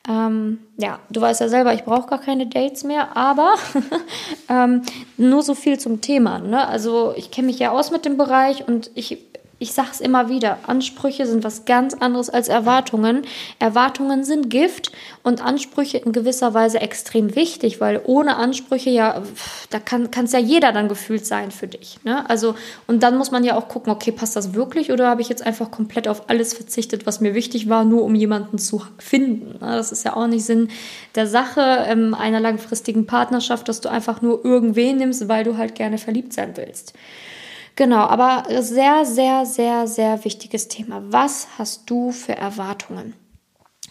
Ähm, 0.10 0.60
ja, 0.78 1.00
du 1.10 1.20
weißt 1.20 1.42
ja 1.42 1.50
selber, 1.50 1.74
ich 1.74 1.84
brauche 1.84 2.08
gar 2.08 2.22
keine 2.22 2.48
Dates 2.48 2.86
mehr, 2.86 3.18
aber 3.18 3.56
ähm, 4.50 4.84
nur 5.18 5.44
so 5.44 5.56
viel 5.56 5.78
zum 5.78 6.00
Thema. 6.00 6.40
Ne? 6.40 6.66
Also 6.66 7.14
ich 7.18 7.32
kenne 7.32 7.48
mich 7.48 7.60
ja 7.60 7.72
aus 7.72 7.92
mit 7.92 8.06
dem 8.06 8.16
Bereich 8.16 8.66
und 8.66 8.92
ich 8.96 9.27
ich 9.60 9.74
sage 9.74 9.90
es 9.92 10.02
immer 10.02 10.30
wieder, 10.30 10.60
Ansprüche 10.68 11.26
sind 11.26 11.44
was 11.44 11.66
ganz 11.66 11.96
anderes 11.96 12.30
als 12.30 12.48
Erwartungen. 12.48 13.24
Erwartungen 13.58 14.24
sind 14.24 14.52
Gift 14.52 14.92
und 15.24 15.44
Ansprüche 15.44 15.98
in 15.98 16.12
gewisser 16.12 16.54
Weise 16.54 16.80
extrem 16.80 17.36
wichtig, 17.36 17.82
weil 17.82 18.00
ohne 18.06 18.36
Ansprüche 18.36 18.92
ja, 18.92 19.24
da 19.72 19.80
kann 19.80 20.10
es 20.14 20.32
ja 20.32 20.40
jeder 20.40 20.74
dann 20.74 20.88
gefühlt 20.88 21.26
sein 21.26 21.50
für 21.50 21.68
dich. 21.68 21.98
Ne? 22.04 22.30
Also, 22.30 22.54
und 22.86 23.02
dann 23.02 23.18
muss 23.18 23.32
man 23.32 23.44
ja 23.44 23.58
auch 23.58 23.68
gucken, 23.68 23.92
okay, 23.92 24.12
passt 24.12 24.36
das 24.36 24.54
wirklich 24.54 24.92
oder 24.92 25.10
habe 25.10 25.22
ich 25.22 25.30
jetzt 25.30 25.46
einfach 25.46 25.72
komplett 25.72 26.08
auf 26.08 26.30
alles 26.30 26.54
verzichtet, 26.54 27.08
was 27.08 27.20
mir 27.20 27.34
wichtig 27.34 27.68
war, 27.68 27.84
nur 27.84 28.04
um 28.04 28.14
jemanden 28.14 28.60
zu 28.60 28.84
finden. 29.00 29.54
Ne? 29.54 29.72
Das 29.76 29.92
ist 29.92 30.06
ja 30.06 30.16
auch 30.16 30.28
nicht 30.28 30.46
Sinn 30.46 30.70
der 31.16 31.26
Sache 31.26 31.86
ähm, 31.88 32.14
einer 32.14 32.40
langfristigen 32.40 33.08
Partnerschaft, 33.08 33.68
dass 33.68 33.82
du 33.82 33.90
einfach 33.90 34.22
nur 34.22 34.46
irgendwen 34.46 34.98
nimmst, 34.98 35.28
weil 35.28 35.44
du 35.44 35.58
halt 35.58 35.74
gerne 35.74 35.98
verliebt 35.98 36.34
sein 36.34 36.52
willst. 36.56 36.94
Genau, 37.78 38.08
aber 38.08 38.46
sehr, 38.64 39.06
sehr, 39.06 39.46
sehr, 39.46 39.86
sehr 39.86 40.26
wichtiges 40.26 40.68
Thema. 40.68 41.04
Was 41.12 41.48
hast 41.60 41.88
du 41.88 42.12
für 42.12 42.36
Erwartungen? 42.36 43.14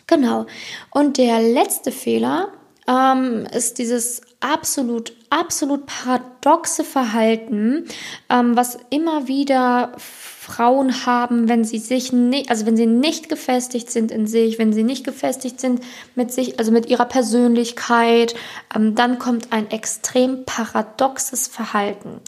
Genau. 0.08 0.46
Und 0.90 1.18
der 1.18 1.40
letzte 1.40 1.92
Fehler 1.92 2.48
ähm, 2.88 3.46
ist 3.52 3.78
dieses 3.78 4.22
absolut, 4.52 5.12
absolut 5.30 5.86
paradoxe 5.86 6.84
Verhalten, 6.84 7.86
ähm, 8.28 8.56
was 8.56 8.78
immer 8.90 9.28
wieder 9.28 9.92
Frauen 9.98 11.04
haben, 11.06 11.48
wenn 11.48 11.64
sie 11.64 11.78
sich 11.78 12.12
nicht, 12.12 12.50
also 12.50 12.66
wenn 12.66 12.76
sie 12.76 12.86
nicht 12.86 13.28
gefestigt 13.28 13.90
sind 13.90 14.12
in 14.12 14.28
sich, 14.28 14.60
wenn 14.60 14.72
sie 14.72 14.84
nicht 14.84 15.04
gefestigt 15.04 15.60
sind 15.60 15.82
mit 16.14 16.30
sich, 16.30 16.60
also 16.60 16.70
mit 16.70 16.86
ihrer 16.86 17.06
Persönlichkeit, 17.06 18.36
ähm, 18.74 18.94
dann 18.94 19.18
kommt 19.18 19.52
ein 19.52 19.68
extrem 19.72 20.44
paradoxes 20.44 21.48
Verhalten. 21.48 22.20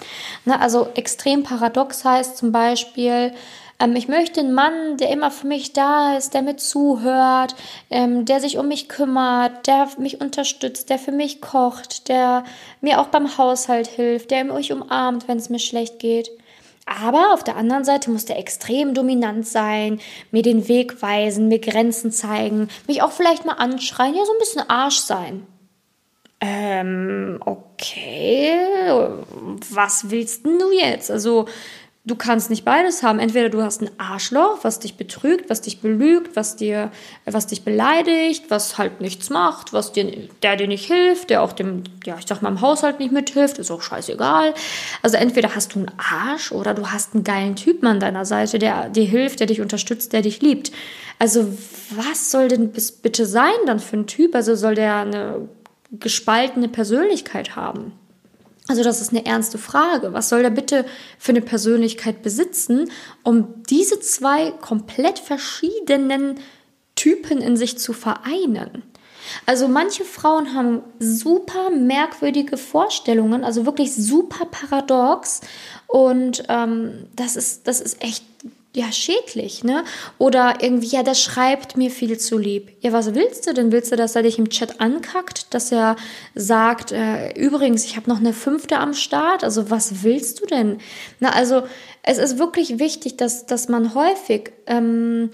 Ne, 0.45 0.61
also 0.61 0.89
extrem 0.97 1.45
paradox 1.45 2.05
heißt 2.05 2.37
zum 2.37 2.51
Beispiel, 2.51 3.33
ähm, 3.81 3.95
ich 3.97 4.09
möchte 4.09 4.41
einen 4.41 4.53
Mann, 4.53 4.97
der 4.97 5.11
immer 5.11 5.31
für 5.31 5.47
mich 5.47 5.73
da 5.73 6.17
ist, 6.17 6.35
der 6.35 6.43
mir 6.43 6.57
zuhört, 6.57 7.55
ähm, 7.91 8.25
der 8.25 8.41
sich 8.41 8.59
um 8.59 8.69
mich 8.69 8.89
kümmert, 8.89 9.67
der 9.67 9.89
mich 9.99 10.21
unterstützt, 10.21 10.91
der 10.91 10.99
für 10.99 11.13
mich 11.13 11.41
kocht, 11.41 12.09
der 12.09 12.45
mir 12.81 13.01
auch 13.01 13.09
beim 13.09 13.39
Haushalt 13.39 13.87
hilft, 13.87 14.31
der 14.31 14.45
mich 14.45 14.73
umarmt, 14.73 15.29
wenn 15.29 15.39
es 15.39 15.49
mir 15.49 15.61
schlecht 15.61 15.99
geht. 15.99 16.31
Aber 16.87 17.35
auf 17.35 17.45
der 17.45 17.57
anderen 17.57 17.85
Seite 17.85 18.11
muss 18.11 18.25
der 18.25 18.39
extrem 18.39 18.95
dominant 18.95 19.47
sein, 19.47 20.01
mir 20.31 20.43
den 20.43 20.69
Weg 20.69 21.03
weisen, 21.03 21.49
mir 21.49 21.59
Grenzen 21.59 22.11
zeigen, 22.11 22.69
mich 22.87 23.03
auch 23.03 23.13
vielleicht 23.13 23.45
mal 23.45 23.55
anschreien, 23.55 24.15
ja, 24.15 24.25
so 24.25 24.33
ein 24.33 24.39
bisschen 24.39 24.71
Arsch 24.71 24.99
sein. 24.99 25.47
Ähm, 26.41 27.41
okay, 27.45 28.57
was 29.71 30.11
willst 30.11 30.47
du 30.47 30.71
jetzt? 30.73 31.11
Also, 31.11 31.47
du 32.09 32.17
kannst 32.17 32.51
nicht 32.51 32.65
beides 32.65 33.03
haben. 33.03 33.19
Entweder 33.19 33.51
du 33.51 33.63
hast 33.63 33.83
ein 33.83 33.91
Arschloch, 33.99 34.59
was 34.63 34.81
dich 34.81 34.97
betrügt, 34.97 35.51
was 35.51 35.61
dich 35.61 35.81
belügt, 35.81 36.35
was 36.35 36.57
dir, 36.57 36.91
was 37.27 37.47
dich 37.47 37.63
beleidigt, 37.63 38.47
was 38.49 38.79
halt 38.79 39.01
nichts 39.01 39.31
macht, 39.31 39.73
was 39.73 39.93
dir, 39.93 40.29
der 40.43 40.57
dir 40.57 40.67
nicht 40.67 40.87
hilft, 40.87 41.31
der 41.31 41.43
auch 41.43 41.53
dem, 41.53 41.85
ja, 42.05 42.17
ich 42.19 42.27
sag 42.27 42.43
mal, 42.43 42.49
im 42.49 42.61
Haushalt 42.61 42.99
nicht 42.99 43.13
mithilft, 43.13 43.59
ist 43.59 43.71
auch 43.71 43.83
scheißegal. 43.83 44.55
Also 45.03 45.19
entweder 45.19 45.55
hast 45.55 45.75
du 45.75 45.81
einen 45.81 45.93
Arsch 45.99 46.51
oder 46.51 46.75
du 46.75 46.91
hast 46.91 47.15
einen 47.15 47.25
geilen 47.25 47.57
Typen 47.57 47.87
an 47.87 48.01
deiner 48.01 48.25
Seite, 48.25 48.59
der 48.59 48.89
dir 48.89 49.05
hilft, 49.05 49.41
der 49.41 49.47
dich 49.47 49.61
unterstützt, 49.61 50.13
der 50.13 50.23
dich 50.23 50.41
liebt. 50.41 50.73
Also 51.19 51.47
was 51.91 52.31
soll 52.31 52.49
denn 52.49 52.73
bitte 53.03 53.27
sein 53.27 53.53
dann 53.67 53.81
für 53.81 53.99
ein 53.99 54.07
Typ? 54.07 54.35
Also 54.35 54.55
soll 54.55 54.75
der 54.75 54.97
eine 54.97 55.49
gespaltene 55.93 56.69
Persönlichkeit 56.69 57.55
haben? 57.55 57.93
Also 58.69 58.85
das 58.85 59.01
ist 59.01 59.11
eine 59.11 59.25
ernste 59.25 59.57
Frage. 59.57 60.13
Was 60.13 60.29
soll 60.29 60.43
der 60.43 60.51
bitte 60.51 60.85
für 61.19 61.33
eine 61.33 61.41
Persönlichkeit 61.41 62.23
besitzen, 62.23 62.91
um 63.25 63.63
diese 63.69 63.99
zwei 64.01 64.51
komplett 64.51 65.19
verschiedenen 65.19 66.39
Typen 66.95 67.39
in 67.39 67.57
sich 67.57 67.79
zu 67.79 67.95
vereinen? 67.95 68.83
Also 69.47 69.69
manche 69.69 70.05
Frauen 70.05 70.55
haben 70.55 70.83
super 70.99 71.71
merkwürdige 71.71 72.57
Vorstellungen, 72.57 73.45
also 73.45 73.67
wirklich 73.67 73.95
super 73.95 74.47
paradox 74.47 75.41
und 75.87 76.45
ähm, 76.49 77.07
das 77.15 77.37
ist 77.37 77.67
das 77.67 77.81
ist 77.81 78.03
echt 78.03 78.25
ja, 78.77 78.93
schädlich, 78.93 79.65
ne? 79.65 79.85
Oder 80.19 80.57
irgendwie, 80.61 80.89
ja, 80.89 81.03
der 81.03 81.15
schreibt 81.15 81.77
mir 81.77 81.91
viel 81.91 82.19
zu 82.19 82.37
lieb. 82.37 82.71
Ja, 82.81 82.93
was 82.93 83.15
willst 83.15 83.47
du 83.47 83.55
denn? 83.55 83.73
Willst 83.73 83.91
du, 83.91 83.97
dass 83.97 84.15
er 84.15 84.23
dich 84.23 84.39
im 84.39 84.51
Chat 84.51 84.81
ankackt, 84.81 85.53
dass 85.55 85.73
er 85.73 85.97
sagt, 86.35 86.93
äh, 86.93 87.33
übrigens, 87.33 87.85
ich 87.85 87.97
habe 87.97 88.11
noch 88.11 88.19
eine 88.19 88.35
fünfte 88.35 88.79
am 88.79 88.93
Start? 88.93 89.43
Also, 89.43 89.71
was 89.71 90.05
willst 90.05 90.41
du 90.41 90.47
denn? 90.47 90.79
Na, 91.19 91.31
also, 91.31 91.63
es 92.03 92.19
ist 92.19 92.39
wirklich 92.39 92.79
wichtig, 92.79 93.17
dass, 93.17 93.47
dass 93.47 93.69
man 93.69 93.95
häufig 93.95 94.53
ähm, 94.67 95.31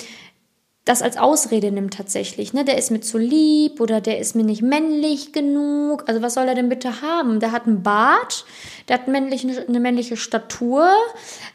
das 0.84 1.00
als 1.00 1.16
Ausrede 1.16 1.72
nimmt 1.72 1.94
tatsächlich. 1.94 2.52
Ne? 2.52 2.62
Der 2.62 2.76
ist 2.76 2.90
mir 2.90 3.00
zu 3.00 3.16
lieb 3.16 3.80
oder 3.80 4.02
der 4.02 4.18
ist 4.18 4.36
mir 4.36 4.44
nicht 4.44 4.60
männlich 4.60 5.32
genug. 5.32 6.04
Also 6.06 6.20
was 6.20 6.34
soll 6.34 6.46
er 6.46 6.54
denn 6.54 6.68
bitte 6.68 7.00
haben? 7.00 7.40
Der 7.40 7.52
hat 7.52 7.66
einen 7.66 7.82
Bart, 7.82 8.44
der 8.88 8.98
hat 8.98 9.08
männlich, 9.08 9.46
eine 9.66 9.80
männliche 9.80 10.18
Statur, 10.18 10.90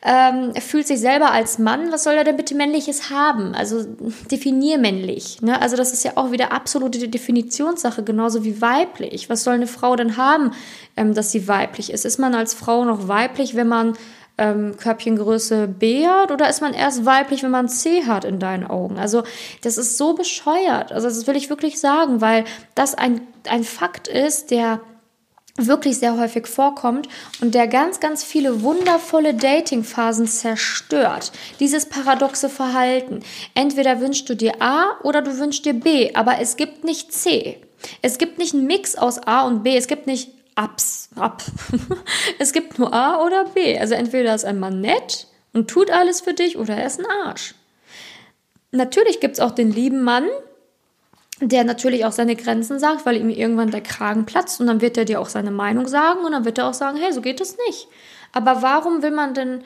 ähm, 0.01 0.51
er 0.55 0.61
fühlt 0.61 0.87
sich 0.87 0.99
selber 0.99 1.31
als 1.31 1.59
Mann. 1.59 1.91
Was 1.91 2.05
soll 2.05 2.15
er 2.15 2.23
denn 2.23 2.37
bitte 2.37 2.55
männliches 2.55 3.11
haben? 3.11 3.53
Also 3.53 3.83
definier 4.31 4.79
männlich. 4.79 5.43
Ne? 5.43 5.61
Also 5.61 5.75
das 5.75 5.93
ist 5.93 6.03
ja 6.03 6.13
auch 6.15 6.31
wieder 6.31 6.51
absolute 6.51 7.07
Definitionssache, 7.07 8.01
genauso 8.01 8.43
wie 8.43 8.61
weiblich. 8.61 9.29
Was 9.29 9.43
soll 9.43 9.53
eine 9.53 9.67
Frau 9.67 9.95
denn 9.95 10.17
haben, 10.17 10.53
ähm, 10.97 11.13
dass 11.13 11.31
sie 11.31 11.47
weiblich 11.47 11.93
ist? 11.93 12.03
Ist 12.03 12.17
man 12.17 12.33
als 12.33 12.55
Frau 12.55 12.83
noch 12.83 13.07
weiblich, 13.07 13.55
wenn 13.55 13.67
man 13.67 13.95
ähm, 14.39 14.77
Körbchengröße 14.77 15.67
B 15.67 16.07
hat 16.07 16.31
oder 16.31 16.49
ist 16.49 16.61
man 16.61 16.73
erst 16.73 17.05
weiblich, 17.05 17.43
wenn 17.43 17.51
man 17.51 17.69
C 17.69 18.05
hat 18.05 18.25
in 18.25 18.39
deinen 18.39 18.65
Augen? 18.65 18.97
Also 18.97 19.23
das 19.61 19.77
ist 19.77 19.97
so 19.97 20.13
bescheuert. 20.13 20.91
Also 20.91 21.07
das 21.07 21.27
will 21.27 21.35
ich 21.35 21.49
wirklich 21.49 21.79
sagen, 21.79 22.21
weil 22.21 22.45
das 22.73 22.95
ein, 22.95 23.21
ein 23.47 23.63
Fakt 23.63 24.07
ist, 24.07 24.51
der 24.51 24.79
wirklich 25.57 25.99
sehr 25.99 26.17
häufig 26.17 26.47
vorkommt 26.47 27.09
und 27.41 27.53
der 27.53 27.67
ganz, 27.67 27.99
ganz 27.99 28.23
viele 28.23 28.61
wundervolle 28.61 29.33
Datingphasen 29.33 30.25
zerstört. 30.25 31.31
Dieses 31.59 31.85
paradoxe 31.87 32.49
Verhalten. 32.49 33.21
Entweder 33.55 33.99
wünschst 33.99 34.29
du 34.29 34.35
dir 34.35 34.61
A 34.61 34.97
oder 35.03 35.21
du 35.21 35.37
wünschst 35.37 35.65
dir 35.65 35.73
B, 35.73 36.13
aber 36.13 36.39
es 36.39 36.55
gibt 36.55 36.85
nicht 36.85 37.11
C. 37.11 37.59
Es 38.01 38.17
gibt 38.17 38.37
nicht 38.37 38.53
einen 38.53 38.67
Mix 38.67 38.95
aus 38.95 39.19
A 39.19 39.41
und 39.41 39.63
B. 39.63 39.75
Es 39.75 39.87
gibt 39.87 40.07
nicht 40.07 40.31
Ups, 40.59 41.09
ab. 41.15 41.43
es 42.39 42.51
gibt 42.51 42.79
nur 42.79 42.93
A 42.93 43.23
oder 43.23 43.45
B. 43.45 43.77
Also 43.77 43.93
entweder 43.93 44.35
ist 44.35 44.45
ein 44.45 44.59
Mann 44.59 44.81
nett 44.81 45.27
und 45.53 45.69
tut 45.69 45.89
alles 45.89 46.21
für 46.21 46.33
dich 46.33 46.57
oder 46.57 46.75
er 46.75 46.85
ist 46.85 46.99
ein 46.99 47.05
Arsch. 47.25 47.55
Natürlich 48.71 49.19
gibt 49.19 49.35
es 49.35 49.39
auch 49.39 49.51
den 49.51 49.71
lieben 49.71 50.03
Mann, 50.03 50.27
der 51.41 51.63
natürlich 51.63 52.05
auch 52.05 52.11
seine 52.11 52.35
Grenzen 52.35 52.79
sagt, 52.79 53.05
weil 53.05 53.17
ihm 53.17 53.29
irgendwann 53.29 53.71
der 53.71 53.81
Kragen 53.81 54.25
platzt 54.25 54.59
und 54.59 54.67
dann 54.67 54.81
wird 54.81 54.97
er 54.97 55.05
dir 55.05 55.21
auch 55.21 55.29
seine 55.29 55.51
Meinung 55.51 55.87
sagen 55.87 56.25
und 56.25 56.33
dann 56.33 56.45
wird 56.45 56.57
er 56.57 56.67
auch 56.67 56.73
sagen, 56.73 56.97
hey, 56.97 57.13
so 57.13 57.21
geht 57.21 57.39
es 57.39 57.57
nicht. 57.67 57.87
Aber 58.33 58.61
warum 58.61 59.01
will 59.01 59.11
man 59.11 59.33
denn 59.33 59.63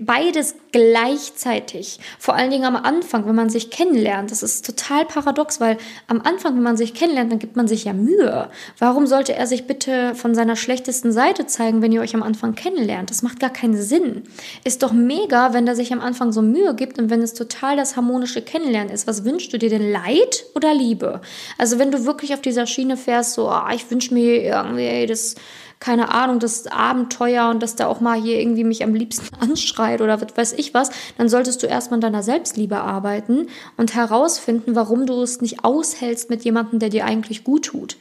beides 0.00 0.54
gleichzeitig. 0.72 1.98
Vor 2.18 2.34
allen 2.34 2.50
Dingen 2.50 2.64
am 2.64 2.76
Anfang, 2.76 3.26
wenn 3.26 3.34
man 3.34 3.48
sich 3.48 3.70
kennenlernt. 3.70 4.30
Das 4.30 4.42
ist 4.42 4.66
total 4.66 5.06
paradox, 5.06 5.60
weil 5.60 5.78
am 6.08 6.20
Anfang, 6.20 6.56
wenn 6.56 6.62
man 6.62 6.76
sich 6.76 6.94
kennenlernt, 6.94 7.32
dann 7.32 7.38
gibt 7.38 7.56
man 7.56 7.68
sich 7.68 7.84
ja 7.84 7.92
Mühe. 7.92 8.50
Warum 8.78 9.06
sollte 9.06 9.34
er 9.34 9.46
sich 9.46 9.66
bitte 9.66 10.14
von 10.14 10.34
seiner 10.34 10.56
schlechtesten 10.56 11.12
Seite 11.12 11.46
zeigen, 11.46 11.80
wenn 11.82 11.92
ihr 11.92 12.02
euch 12.02 12.14
am 12.14 12.22
Anfang 12.22 12.54
kennenlernt? 12.54 13.10
Das 13.10 13.22
macht 13.22 13.40
gar 13.40 13.50
keinen 13.50 13.80
Sinn. 13.80 14.24
Ist 14.64 14.82
doch 14.82 14.92
mega, 14.92 15.54
wenn 15.54 15.66
er 15.66 15.76
sich 15.76 15.92
am 15.92 16.00
Anfang 16.00 16.32
so 16.32 16.42
Mühe 16.42 16.74
gibt 16.74 16.98
und 16.98 17.08
wenn 17.08 17.22
es 17.22 17.34
total 17.34 17.76
das 17.76 17.96
harmonische 17.96 18.42
Kennenlernen 18.42 18.92
ist. 18.92 19.06
Was 19.06 19.24
wünschst 19.24 19.52
du 19.52 19.58
dir 19.58 19.70
denn? 19.70 19.90
Leid 19.90 20.44
oder 20.54 20.74
Liebe? 20.74 21.20
Also 21.56 21.78
wenn 21.78 21.90
du 21.90 22.04
wirklich 22.04 22.34
auf 22.34 22.42
dieser 22.42 22.66
Schiene 22.66 22.96
fährst, 22.96 23.34
so, 23.34 23.48
oh, 23.50 23.74
ich 23.74 23.90
wünsche 23.90 24.12
mir 24.12 24.42
irgendwie 24.42 25.06
das 25.06 25.34
keine 25.78 26.10
Ahnung, 26.10 26.38
das 26.38 26.66
Abenteuer 26.66 27.50
und 27.50 27.62
dass 27.62 27.76
der 27.76 27.88
auch 27.88 28.00
mal 28.00 28.20
hier 28.20 28.40
irgendwie 28.40 28.64
mich 28.64 28.82
am 28.82 28.94
liebsten 28.94 29.34
anschreit 29.40 30.00
oder 30.00 30.20
was 30.20 30.36
weiß 30.36 30.52
ich 30.54 30.74
was, 30.74 30.90
dann 31.18 31.28
solltest 31.28 31.62
du 31.62 31.66
erstmal 31.66 31.98
an 31.98 32.02
deiner 32.02 32.22
Selbstliebe 32.22 32.78
arbeiten 32.78 33.48
und 33.76 33.94
herausfinden, 33.94 34.74
warum 34.74 35.06
du 35.06 35.22
es 35.22 35.40
nicht 35.40 35.64
aushältst 35.64 36.30
mit 36.30 36.44
jemandem, 36.44 36.78
der 36.78 36.88
dir 36.88 37.04
eigentlich 37.04 37.44
gut 37.44 37.66
tut 37.66 37.96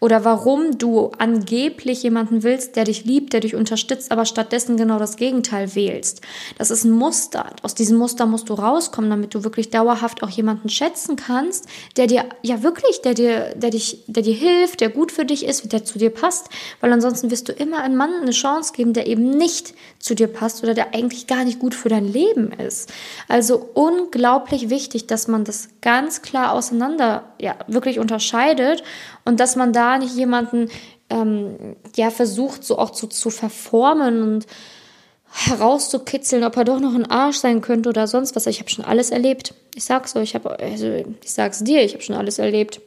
oder 0.00 0.24
warum 0.24 0.78
du 0.78 1.10
angeblich 1.18 2.02
jemanden 2.02 2.42
willst, 2.42 2.74
der 2.76 2.84
dich 2.84 3.04
liebt, 3.04 3.34
der 3.34 3.40
dich 3.40 3.54
unterstützt, 3.54 4.10
aber 4.10 4.24
stattdessen 4.24 4.78
genau 4.78 4.98
das 4.98 5.16
Gegenteil 5.16 5.74
wählst. 5.74 6.22
Das 6.56 6.70
ist 6.70 6.84
ein 6.84 6.90
Muster. 6.90 7.50
Aus 7.62 7.74
diesem 7.74 7.98
Muster 7.98 8.24
musst 8.24 8.48
du 8.48 8.54
rauskommen, 8.54 9.10
damit 9.10 9.34
du 9.34 9.44
wirklich 9.44 9.68
dauerhaft 9.68 10.22
auch 10.22 10.30
jemanden 10.30 10.70
schätzen 10.70 11.16
kannst, 11.16 11.66
der 11.98 12.06
dir 12.06 12.24
ja 12.42 12.62
wirklich, 12.62 13.02
der 13.02 13.12
dir, 13.12 13.54
der 13.54 13.70
dich, 13.70 14.04
der 14.06 14.22
dir 14.22 14.34
hilft, 14.34 14.80
der 14.80 14.88
gut 14.88 15.12
für 15.12 15.26
dich 15.26 15.44
ist, 15.44 15.70
der 15.70 15.84
zu 15.84 15.98
dir 15.98 16.10
passt, 16.10 16.48
weil 16.80 16.92
ansonsten 16.92 17.30
wirst 17.30 17.48
du 17.48 17.52
immer 17.52 17.82
einem 17.82 17.96
Mann 17.96 18.14
eine 18.22 18.30
Chance 18.30 18.72
geben, 18.74 18.94
der 18.94 19.06
eben 19.06 19.28
nicht 19.28 19.74
zu 19.98 20.14
dir 20.14 20.28
passt 20.28 20.62
oder 20.62 20.72
der 20.72 20.94
eigentlich 20.94 21.26
gar 21.26 21.44
nicht 21.44 21.58
gut 21.58 21.74
für 21.74 21.90
dein 21.90 22.10
Leben 22.10 22.52
ist. 22.52 22.90
Also 23.28 23.68
unglaublich 23.74 24.70
wichtig, 24.70 25.06
dass 25.06 25.28
man 25.28 25.44
das 25.44 25.68
ganz 25.82 26.22
klar 26.22 26.52
auseinander, 26.52 27.24
ja, 27.38 27.56
wirklich 27.66 27.98
unterscheidet 27.98 28.82
und 29.30 29.38
dass 29.38 29.54
man 29.54 29.72
da 29.72 29.96
nicht 29.96 30.16
jemanden 30.16 30.68
ähm, 31.08 31.76
ja 31.94 32.10
versucht 32.10 32.64
so 32.64 32.78
auch 32.78 32.90
zu, 32.90 33.06
zu 33.06 33.30
verformen 33.30 34.22
und 34.22 34.46
herauszukitzeln, 35.32 36.42
ob 36.42 36.56
er 36.56 36.64
doch 36.64 36.80
noch 36.80 36.96
ein 36.96 37.08
Arsch 37.08 37.36
sein 37.36 37.60
könnte 37.60 37.90
oder 37.90 38.08
sonst 38.08 38.34
was. 38.34 38.48
Ich 38.48 38.58
habe 38.58 38.70
schon 38.70 38.84
alles 38.84 39.12
erlebt. 39.12 39.54
Ich 39.76 39.84
sag's 39.84 40.16
euch, 40.16 40.30
ich 40.30 40.34
habe 40.34 40.58
also 40.58 40.92
ich 40.92 41.30
sag's 41.30 41.62
dir, 41.62 41.84
ich 41.84 41.92
habe 41.92 42.02
schon 42.02 42.16
alles 42.16 42.40
erlebt. 42.40 42.80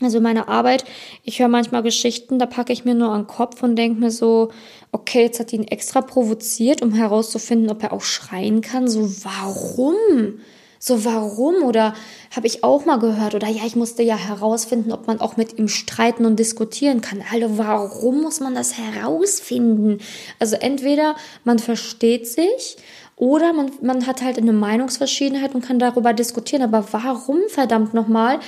Also 0.00 0.22
meine 0.22 0.48
Arbeit, 0.48 0.86
ich 1.22 1.38
höre 1.38 1.48
manchmal 1.48 1.82
Geschichten, 1.82 2.38
da 2.38 2.46
packe 2.46 2.72
ich 2.72 2.86
mir 2.86 2.94
nur 2.94 3.10
an 3.10 3.22
den 3.22 3.26
Kopf 3.26 3.62
und 3.62 3.76
denke 3.76 4.00
mir 4.00 4.10
so, 4.10 4.50
okay, 4.90 5.24
jetzt 5.24 5.38
hat 5.38 5.52
ihn 5.52 5.64
extra 5.64 6.00
provoziert, 6.00 6.80
um 6.80 6.94
herauszufinden, 6.94 7.68
ob 7.68 7.82
er 7.82 7.92
auch 7.92 8.04
schreien 8.04 8.62
kann. 8.62 8.88
So, 8.88 9.02
warum? 9.22 10.40
So, 10.78 11.04
warum? 11.04 11.62
Oder 11.62 11.94
habe 12.34 12.46
ich 12.46 12.64
auch 12.64 12.84
mal 12.84 12.98
gehört, 12.98 13.34
oder 13.34 13.48
ja, 13.48 13.64
ich 13.66 13.76
musste 13.76 14.02
ja 14.02 14.16
herausfinden, 14.16 14.92
ob 14.92 15.06
man 15.06 15.20
auch 15.20 15.36
mit 15.36 15.58
ihm 15.58 15.68
streiten 15.68 16.24
und 16.24 16.38
diskutieren 16.38 17.00
kann. 17.00 17.22
Also, 17.32 17.58
warum 17.58 18.22
muss 18.22 18.40
man 18.40 18.54
das 18.54 18.78
herausfinden? 18.78 19.98
Also, 20.38 20.56
entweder 20.56 21.16
man 21.44 21.58
versteht 21.58 22.28
sich 22.28 22.76
oder 23.18 23.52
man, 23.52 23.72
man 23.82 24.06
hat 24.06 24.22
halt 24.22 24.38
eine 24.38 24.52
Meinungsverschiedenheit 24.52 25.54
und 25.54 25.64
kann 25.64 25.80
darüber 25.80 26.12
diskutieren. 26.12 26.62
Aber 26.62 26.84
warum, 26.92 27.40
verdammt 27.48 27.92
nochmal, 27.92 28.38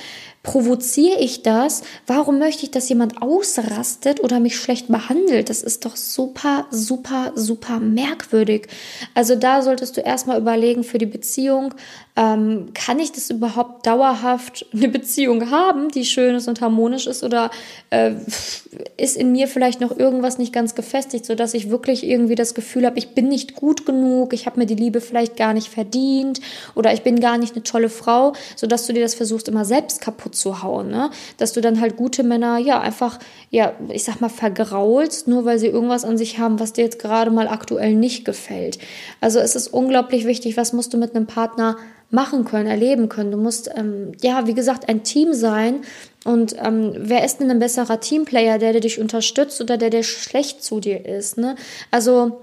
provoziere 0.43 1.19
ich 1.19 1.43
das? 1.43 1.83
Warum 2.07 2.39
möchte 2.39 2.63
ich, 2.63 2.71
dass 2.71 2.89
jemand 2.89 3.21
ausrastet 3.21 4.23
oder 4.23 4.39
mich 4.39 4.57
schlecht 4.57 4.87
behandelt? 4.87 5.49
Das 5.49 5.61
ist 5.61 5.85
doch 5.85 5.95
super, 5.95 6.65
super, 6.71 7.31
super 7.35 7.79
merkwürdig. 7.79 8.67
Also 9.13 9.35
da 9.35 9.61
solltest 9.61 9.97
du 9.97 10.01
erstmal 10.01 10.39
überlegen 10.39 10.83
für 10.83 10.97
die 10.97 11.05
Beziehung, 11.05 11.75
ähm, 12.15 12.69
kann 12.73 12.99
ich 12.99 13.11
das 13.11 13.29
überhaupt 13.29 13.85
dauerhaft 13.85 14.65
eine 14.73 14.89
Beziehung 14.89 15.49
haben, 15.49 15.89
die 15.89 16.05
schön 16.05 16.35
ist 16.35 16.47
und 16.47 16.59
harmonisch 16.59 17.07
ist 17.07 17.23
oder 17.23 17.51
äh, 17.89 18.11
ist 18.97 19.15
in 19.15 19.31
mir 19.31 19.47
vielleicht 19.47 19.79
noch 19.79 19.97
irgendwas 19.97 20.37
nicht 20.37 20.51
ganz 20.51 20.75
gefestigt, 20.75 21.25
sodass 21.25 21.53
ich 21.53 21.69
wirklich 21.69 22.03
irgendwie 22.03 22.35
das 22.35 22.53
Gefühl 22.53 22.85
habe, 22.85 22.97
ich 22.97 23.09
bin 23.09 23.29
nicht 23.29 23.55
gut 23.55 23.85
genug, 23.85 24.33
ich 24.33 24.45
habe 24.45 24.59
mir 24.59 24.65
die 24.65 24.75
Liebe 24.75 25.01
vielleicht 25.01 25.37
gar 25.37 25.53
nicht 25.53 25.67
verdient 25.67 26.41
oder 26.75 26.93
ich 26.93 27.01
bin 27.01 27.19
gar 27.19 27.37
nicht 27.37 27.55
eine 27.55 27.63
tolle 27.63 27.89
Frau, 27.89 28.33
sodass 28.55 28.87
du 28.87 28.93
dir 28.93 29.03
das 29.03 29.13
versuchst 29.13 29.47
immer 29.47 29.63
selbst 29.63 30.01
kaputt 30.01 30.30
zu 30.31 30.63
hauen, 30.63 30.89
ne? 30.89 31.09
Dass 31.37 31.53
du 31.53 31.61
dann 31.61 31.79
halt 31.81 31.97
gute 31.97 32.23
Männer 32.23 32.57
ja 32.57 32.79
einfach 32.79 33.19
ja, 33.51 33.73
ich 33.89 34.05
sag 34.05 34.21
mal 34.21 34.29
vergraulst, 34.29 35.27
nur 35.27 35.43
weil 35.43 35.59
sie 35.59 35.67
irgendwas 35.67 36.05
an 36.05 36.17
sich 36.17 36.39
haben, 36.39 36.59
was 36.59 36.71
dir 36.71 36.85
jetzt 36.85 36.99
gerade 36.99 37.31
mal 37.31 37.49
aktuell 37.49 37.93
nicht 37.93 38.23
gefällt. 38.23 38.79
Also 39.19 39.39
es 39.39 39.57
ist 39.57 39.67
unglaublich 39.67 40.25
wichtig, 40.25 40.55
was 40.55 40.71
musst 40.71 40.93
du 40.93 40.97
mit 40.97 41.15
einem 41.15 41.27
Partner 41.27 41.75
machen 42.09 42.45
können, 42.45 42.67
erleben 42.67 43.09
können. 43.09 43.31
Du 43.31 43.37
musst, 43.37 43.69
ähm, 43.75 44.13
ja, 44.21 44.47
wie 44.47 44.53
gesagt, 44.53 44.87
ein 44.87 45.03
Team 45.03 45.33
sein. 45.33 45.81
Und 46.23 46.55
ähm, 46.63 46.93
wer 46.97 47.25
ist 47.25 47.39
denn 47.39 47.51
ein 47.51 47.59
besserer 47.59 47.99
Teamplayer, 47.99 48.57
der, 48.57 48.71
der 48.71 48.81
dich 48.81 48.99
unterstützt 48.99 49.59
oder 49.59 49.77
der, 49.77 49.89
der 49.89 50.03
schlecht 50.03 50.63
zu 50.63 50.79
dir 50.79 51.05
ist? 51.05 51.37
Ne? 51.37 51.55
Also 51.89 52.41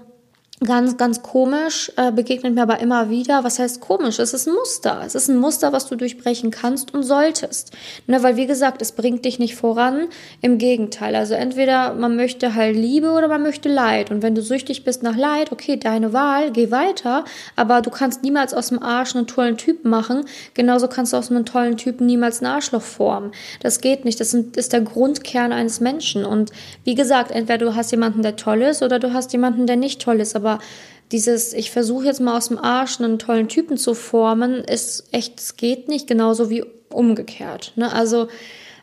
Ganz, 0.65 0.97
ganz 0.97 1.23
komisch, 1.23 1.89
äh, 1.95 2.11
begegnet 2.11 2.53
mir 2.53 2.63
aber 2.63 2.81
immer 2.81 3.09
wieder. 3.09 3.45
Was 3.45 3.59
heißt 3.59 3.79
komisch? 3.79 4.19
Es 4.19 4.33
ist 4.33 4.45
ein 4.45 4.53
Muster. 4.53 5.01
Es 5.05 5.15
ist 5.15 5.29
ein 5.29 5.37
Muster, 5.37 5.71
was 5.71 5.87
du 5.87 5.95
durchbrechen 5.95 6.51
kannst 6.51 6.93
und 6.93 7.03
solltest. 7.03 7.71
Ne, 8.07 8.21
weil, 8.23 8.35
wie 8.35 8.45
gesagt, 8.45 8.81
es 8.81 8.91
bringt 8.91 9.23
dich 9.23 9.39
nicht 9.39 9.55
voran. 9.55 10.09
Im 10.41 10.57
Gegenteil. 10.57 11.15
Also 11.15 11.33
entweder 11.33 11.93
man 11.93 12.17
möchte 12.17 12.55
halt 12.55 12.75
Liebe 12.75 13.11
oder 13.11 13.29
man 13.29 13.41
möchte 13.41 13.69
Leid. 13.69 14.11
Und 14.11 14.21
wenn 14.21 14.35
du 14.35 14.41
süchtig 14.41 14.83
bist 14.83 15.01
nach 15.01 15.15
Leid, 15.15 15.53
okay, 15.53 15.77
deine 15.77 16.11
Wahl, 16.11 16.51
geh 16.51 16.71
weiter. 16.71 17.23
Aber 17.55 17.81
du 17.81 17.89
kannst 17.89 18.23
niemals 18.23 18.53
aus 18.53 18.67
dem 18.67 18.83
Arsch 18.83 19.15
einen 19.15 19.27
tollen 19.27 19.55
Typen 19.55 19.89
machen. 19.89 20.25
Genauso 20.55 20.89
kannst 20.89 21.13
du 21.13 21.17
aus 21.17 21.31
einem 21.31 21.45
tollen 21.45 21.77
Typen 21.77 22.05
niemals 22.05 22.41
ein 22.41 22.47
Arschloch 22.47 22.81
formen. 22.81 23.31
Das 23.61 23.79
geht 23.79 24.03
nicht. 24.03 24.19
Das 24.19 24.33
ist 24.33 24.73
der 24.73 24.81
Grundkern 24.81 25.53
eines 25.53 25.79
Menschen. 25.79 26.25
Und 26.25 26.51
wie 26.83 26.95
gesagt, 26.95 27.31
entweder 27.31 27.59
du 27.59 27.75
hast 27.75 27.91
jemanden, 27.91 28.23
der 28.23 28.35
toll 28.35 28.61
ist 28.63 28.83
oder 28.83 28.99
du 28.99 29.13
hast 29.13 29.31
jemanden, 29.31 29.65
der 29.65 29.77
nicht 29.77 30.01
toll 30.01 30.19
ist. 30.19 30.35
Aber 30.35 30.48
aber 30.49 30.63
dieses, 31.11 31.53
ich 31.53 31.71
versuche 31.71 32.05
jetzt 32.05 32.21
mal 32.21 32.37
aus 32.37 32.49
dem 32.49 32.59
Arsch 32.59 32.99
einen 32.99 33.17
tollen 33.17 33.47
Typen 33.47 33.77
zu 33.77 33.95
formen, 33.95 34.63
ist 34.63 35.07
echt, 35.11 35.39
es 35.39 35.57
geht 35.57 35.87
nicht, 35.87 36.07
genauso 36.07 36.49
wie 36.49 36.63
umgekehrt. 36.91 37.73
Ne? 37.75 37.91
Also, 37.91 38.27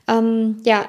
ähm, 0.08 0.56
ja, 0.64 0.88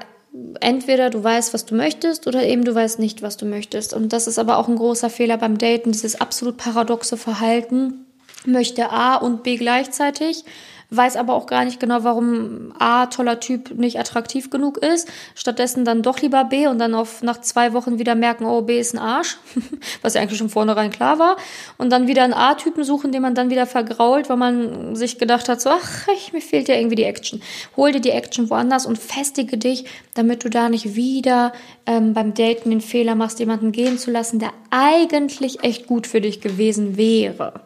entweder 0.59 1.09
du 1.09 1.23
weißt, 1.23 1.53
was 1.53 1.65
du 1.65 1.75
möchtest, 1.75 2.25
oder 2.25 2.43
eben 2.43 2.63
du 2.63 2.73
weißt 2.73 2.97
nicht, 2.99 3.21
was 3.21 3.37
du 3.37 3.45
möchtest. 3.45 3.93
Und 3.93 4.13
das 4.13 4.27
ist 4.27 4.39
aber 4.39 4.57
auch 4.57 4.67
ein 4.67 4.75
großer 4.75 5.11
Fehler 5.11 5.37
beim 5.37 5.59
Daten, 5.59 5.91
dieses 5.91 6.19
absolut 6.19 6.57
paradoxe 6.57 7.17
Verhalten, 7.17 8.05
möchte 8.45 8.89
A 8.89 9.15
und 9.15 9.43
B 9.43 9.57
gleichzeitig 9.57 10.43
weiß 10.89 11.17
aber 11.17 11.33
auch 11.33 11.47
gar 11.47 11.65
nicht 11.65 11.79
genau, 11.79 12.03
warum 12.03 12.73
A, 12.79 13.07
toller 13.07 13.41
Typ, 13.41 13.71
nicht 13.71 13.99
attraktiv 13.99 14.49
genug 14.49 14.77
ist, 14.77 15.09
stattdessen 15.35 15.83
dann 15.83 16.01
doch 16.01 16.21
lieber 16.21 16.45
B 16.45 16.67
und 16.67 16.79
dann 16.79 16.95
auf, 16.95 17.21
nach 17.21 17.41
zwei 17.41 17.73
Wochen 17.73 17.99
wieder 17.99 18.15
merken, 18.15 18.45
oh, 18.45 18.61
B 18.61 18.79
ist 18.79 18.93
ein 18.93 18.99
Arsch, 18.99 19.37
was 20.01 20.13
ja 20.13 20.21
eigentlich 20.21 20.37
schon 20.37 20.49
vornherein 20.49 20.89
klar 20.89 21.19
war, 21.19 21.35
und 21.77 21.89
dann 21.89 22.07
wieder 22.07 22.23
einen 22.23 22.33
A-Typen 22.33 22.85
suchen, 22.85 23.11
den 23.11 23.21
man 23.21 23.35
dann 23.35 23.49
wieder 23.49 23.65
vergrault, 23.65 24.29
weil 24.29 24.37
man 24.37 24.95
sich 24.95 25.17
gedacht 25.17 25.49
hat, 25.49 25.59
so, 25.59 25.69
ach, 25.69 26.07
ich, 26.13 26.31
mir 26.31 26.41
fehlt 26.41 26.69
ja 26.69 26.75
irgendwie 26.75 26.95
die 26.95 27.03
Action. 27.03 27.41
Hol 27.75 27.91
dir 27.91 28.01
die 28.01 28.11
Action 28.11 28.49
woanders 28.49 28.85
und 28.85 28.97
festige 28.97 29.57
dich, 29.57 29.85
damit 30.13 30.45
du 30.45 30.49
da 30.49 30.69
nicht 30.69 30.95
wieder 30.95 31.51
ähm, 31.85 32.13
beim 32.13 32.33
Daten 32.33 32.69
den 32.69 32.81
Fehler 32.81 33.15
machst, 33.15 33.39
jemanden 33.39 33.73
gehen 33.73 33.97
zu 33.97 34.09
lassen, 34.09 34.39
der 34.39 34.53
eigentlich 34.69 35.63
echt 35.63 35.87
gut 35.87 36.07
für 36.07 36.21
dich 36.21 36.39
gewesen 36.39 36.95
wäre. 36.95 37.61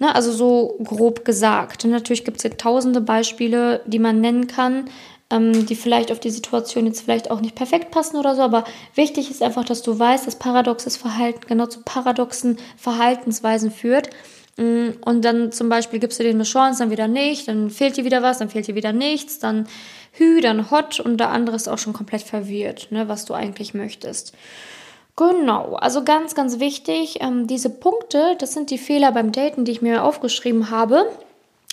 Ne, 0.00 0.14
also 0.14 0.30
so 0.30 0.78
grob 0.84 1.24
gesagt. 1.24 1.84
Und 1.84 1.90
natürlich 1.90 2.24
gibt 2.24 2.36
es 2.36 2.44
ja 2.44 2.50
tausende 2.50 3.00
Beispiele, 3.00 3.80
die 3.84 3.98
man 3.98 4.20
nennen 4.20 4.46
kann, 4.46 4.88
ähm, 5.30 5.66
die 5.66 5.74
vielleicht 5.74 6.12
auf 6.12 6.20
die 6.20 6.30
Situation 6.30 6.86
jetzt 6.86 7.02
vielleicht 7.02 7.30
auch 7.30 7.40
nicht 7.40 7.56
perfekt 7.56 7.90
passen 7.90 8.16
oder 8.16 8.34
so, 8.36 8.42
aber 8.42 8.64
wichtig 8.94 9.30
ist 9.30 9.42
einfach, 9.42 9.64
dass 9.64 9.82
du 9.82 9.98
weißt, 9.98 10.26
dass 10.26 10.36
paradoxes 10.36 10.96
Verhalten 10.96 11.40
genau 11.48 11.66
zu 11.66 11.82
paradoxen 11.82 12.58
Verhaltensweisen 12.76 13.70
führt. 13.70 14.10
Mm, 14.56 14.90
und 15.04 15.24
dann 15.24 15.52
zum 15.52 15.68
Beispiel 15.68 15.98
gibst 15.98 16.18
du 16.18 16.22
denen 16.22 16.36
eine 16.36 16.44
Chance, 16.44 16.78
dann 16.80 16.90
wieder 16.90 17.08
nicht, 17.08 17.48
dann 17.48 17.68
fehlt 17.70 17.96
dir 17.96 18.04
wieder 18.04 18.22
was, 18.22 18.38
dann 18.38 18.50
fehlt 18.50 18.68
dir 18.68 18.74
wieder 18.74 18.92
nichts, 18.92 19.38
dann 19.38 19.66
hü, 20.12 20.40
dann 20.40 20.70
hot 20.70 21.00
und 21.00 21.18
der 21.18 21.30
andere 21.30 21.56
ist 21.56 21.68
auch 21.68 21.78
schon 21.78 21.92
komplett 21.92 22.22
verwirrt, 22.22 22.88
ne, 22.90 23.08
was 23.08 23.24
du 23.24 23.34
eigentlich 23.34 23.74
möchtest. 23.74 24.32
Genau, 25.18 25.74
also 25.74 26.04
ganz, 26.04 26.36
ganz 26.36 26.60
wichtig, 26.60 27.18
ähm, 27.20 27.48
diese 27.48 27.70
Punkte, 27.70 28.36
das 28.38 28.52
sind 28.52 28.70
die 28.70 28.78
Fehler 28.78 29.10
beim 29.10 29.32
Daten, 29.32 29.64
die 29.64 29.72
ich 29.72 29.82
mir 29.82 30.04
aufgeschrieben 30.04 30.70
habe. 30.70 31.10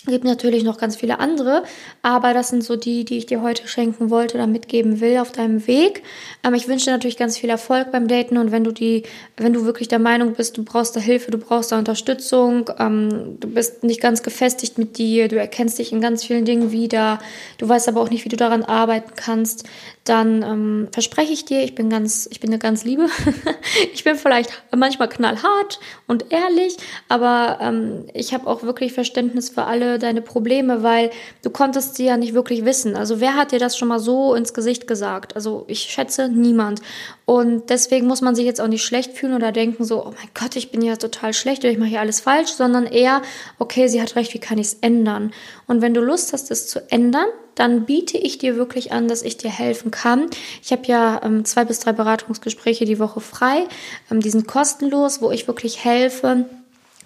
Gibt 0.06 0.24
natürlich 0.24 0.62
noch 0.62 0.78
ganz 0.78 0.94
viele 0.94 1.18
andere, 1.18 1.64
aber 2.02 2.32
das 2.32 2.48
sind 2.48 2.62
so 2.62 2.76
die, 2.76 3.04
die 3.04 3.18
ich 3.18 3.26
dir 3.26 3.42
heute 3.42 3.66
schenken 3.66 4.08
wollte 4.08 4.36
oder 4.36 4.46
mitgeben 4.46 5.00
will 5.00 5.18
auf 5.18 5.32
deinem 5.32 5.66
Weg. 5.66 6.04
Ähm, 6.44 6.54
ich 6.54 6.68
wünsche 6.68 6.86
dir 6.86 6.92
natürlich 6.92 7.16
ganz 7.16 7.36
viel 7.38 7.50
Erfolg 7.50 7.90
beim 7.90 8.06
Daten 8.06 8.38
und 8.38 8.52
wenn 8.52 8.62
du 8.62 8.70
die, 8.70 9.02
wenn 9.36 9.52
du 9.52 9.64
wirklich 9.64 9.88
der 9.88 9.98
Meinung 9.98 10.34
bist, 10.34 10.56
du 10.56 10.64
brauchst 10.64 10.94
da 10.94 11.00
Hilfe, 11.00 11.32
du 11.32 11.38
brauchst 11.38 11.72
da 11.72 11.78
Unterstützung, 11.78 12.70
ähm, 12.78 13.38
du 13.40 13.48
bist 13.48 13.82
nicht 13.82 14.00
ganz 14.00 14.22
gefestigt 14.22 14.78
mit 14.78 14.96
dir, 14.96 15.26
du 15.26 15.36
erkennst 15.36 15.78
dich 15.78 15.92
in 15.92 16.00
ganz 16.00 16.24
vielen 16.24 16.44
Dingen 16.44 16.70
wieder, 16.70 17.18
du 17.58 17.68
weißt 17.68 17.88
aber 17.88 18.00
auch 18.00 18.10
nicht, 18.10 18.24
wie 18.24 18.28
du 18.28 18.36
daran 18.36 18.62
arbeiten 18.62 19.12
kannst, 19.16 19.64
dann 20.04 20.42
ähm, 20.42 20.88
verspreche 20.92 21.32
ich 21.32 21.44
dir, 21.44 21.64
ich 21.64 21.74
bin 21.74 21.90
ganz, 21.90 22.28
ich 22.30 22.38
bin 22.38 22.50
eine 22.50 22.60
ganz 22.60 22.84
Liebe. 22.84 23.08
ich 23.92 24.04
bin 24.04 24.14
vielleicht 24.16 24.50
manchmal 24.74 25.08
knallhart 25.08 25.80
und 26.06 26.30
ehrlich, 26.30 26.76
aber 27.08 27.58
ähm, 27.60 28.04
ich 28.14 28.32
habe 28.32 28.46
auch 28.46 28.62
wirklich 28.62 28.92
Verständnis 28.92 29.50
für 29.50 29.64
alle 29.64 29.95
deine 29.98 30.22
Probleme, 30.22 30.82
weil 30.82 31.10
du 31.42 31.50
konntest 31.50 31.96
sie 31.96 32.06
ja 32.06 32.16
nicht 32.16 32.34
wirklich 32.34 32.64
wissen. 32.64 32.96
Also 32.96 33.20
wer 33.20 33.34
hat 33.34 33.52
dir 33.52 33.58
das 33.58 33.76
schon 33.76 33.88
mal 33.88 33.98
so 33.98 34.34
ins 34.34 34.54
Gesicht 34.54 34.86
gesagt? 34.86 35.34
Also 35.34 35.64
ich 35.68 35.80
schätze 35.80 36.28
niemand. 36.28 36.80
Und 37.24 37.70
deswegen 37.70 38.06
muss 38.06 38.20
man 38.20 38.34
sich 38.34 38.44
jetzt 38.44 38.60
auch 38.60 38.68
nicht 38.68 38.84
schlecht 38.84 39.12
fühlen 39.12 39.34
oder 39.34 39.52
denken 39.52 39.84
so, 39.84 40.04
oh 40.04 40.12
mein 40.16 40.28
Gott, 40.34 40.56
ich 40.56 40.70
bin 40.70 40.82
ja 40.82 40.96
total 40.96 41.32
schlecht 41.32 41.64
oder 41.64 41.72
ich 41.72 41.78
mache 41.78 41.88
hier 41.88 42.00
alles 42.00 42.20
falsch, 42.20 42.50
sondern 42.50 42.86
eher, 42.86 43.22
okay, 43.58 43.88
sie 43.88 44.00
hat 44.00 44.16
recht, 44.16 44.32
wie 44.34 44.38
kann 44.38 44.58
ich 44.58 44.68
es 44.68 44.74
ändern? 44.74 45.32
Und 45.66 45.82
wenn 45.82 45.94
du 45.94 46.00
Lust 46.00 46.32
hast, 46.32 46.50
es 46.50 46.68
zu 46.68 46.80
ändern, 46.90 47.26
dann 47.56 47.86
biete 47.86 48.18
ich 48.18 48.38
dir 48.38 48.56
wirklich 48.56 48.92
an, 48.92 49.08
dass 49.08 49.22
ich 49.22 49.38
dir 49.38 49.50
helfen 49.50 49.90
kann. 49.90 50.28
Ich 50.62 50.70
habe 50.70 50.82
ja 50.86 51.20
ähm, 51.24 51.44
zwei 51.44 51.64
bis 51.64 51.80
drei 51.80 51.92
Beratungsgespräche 51.92 52.84
die 52.84 53.00
Woche 53.00 53.20
frei. 53.20 53.66
Ähm, 54.10 54.20
die 54.20 54.30
sind 54.30 54.46
kostenlos, 54.46 55.20
wo 55.20 55.32
ich 55.32 55.48
wirklich 55.48 55.84
helfe, 55.84 56.44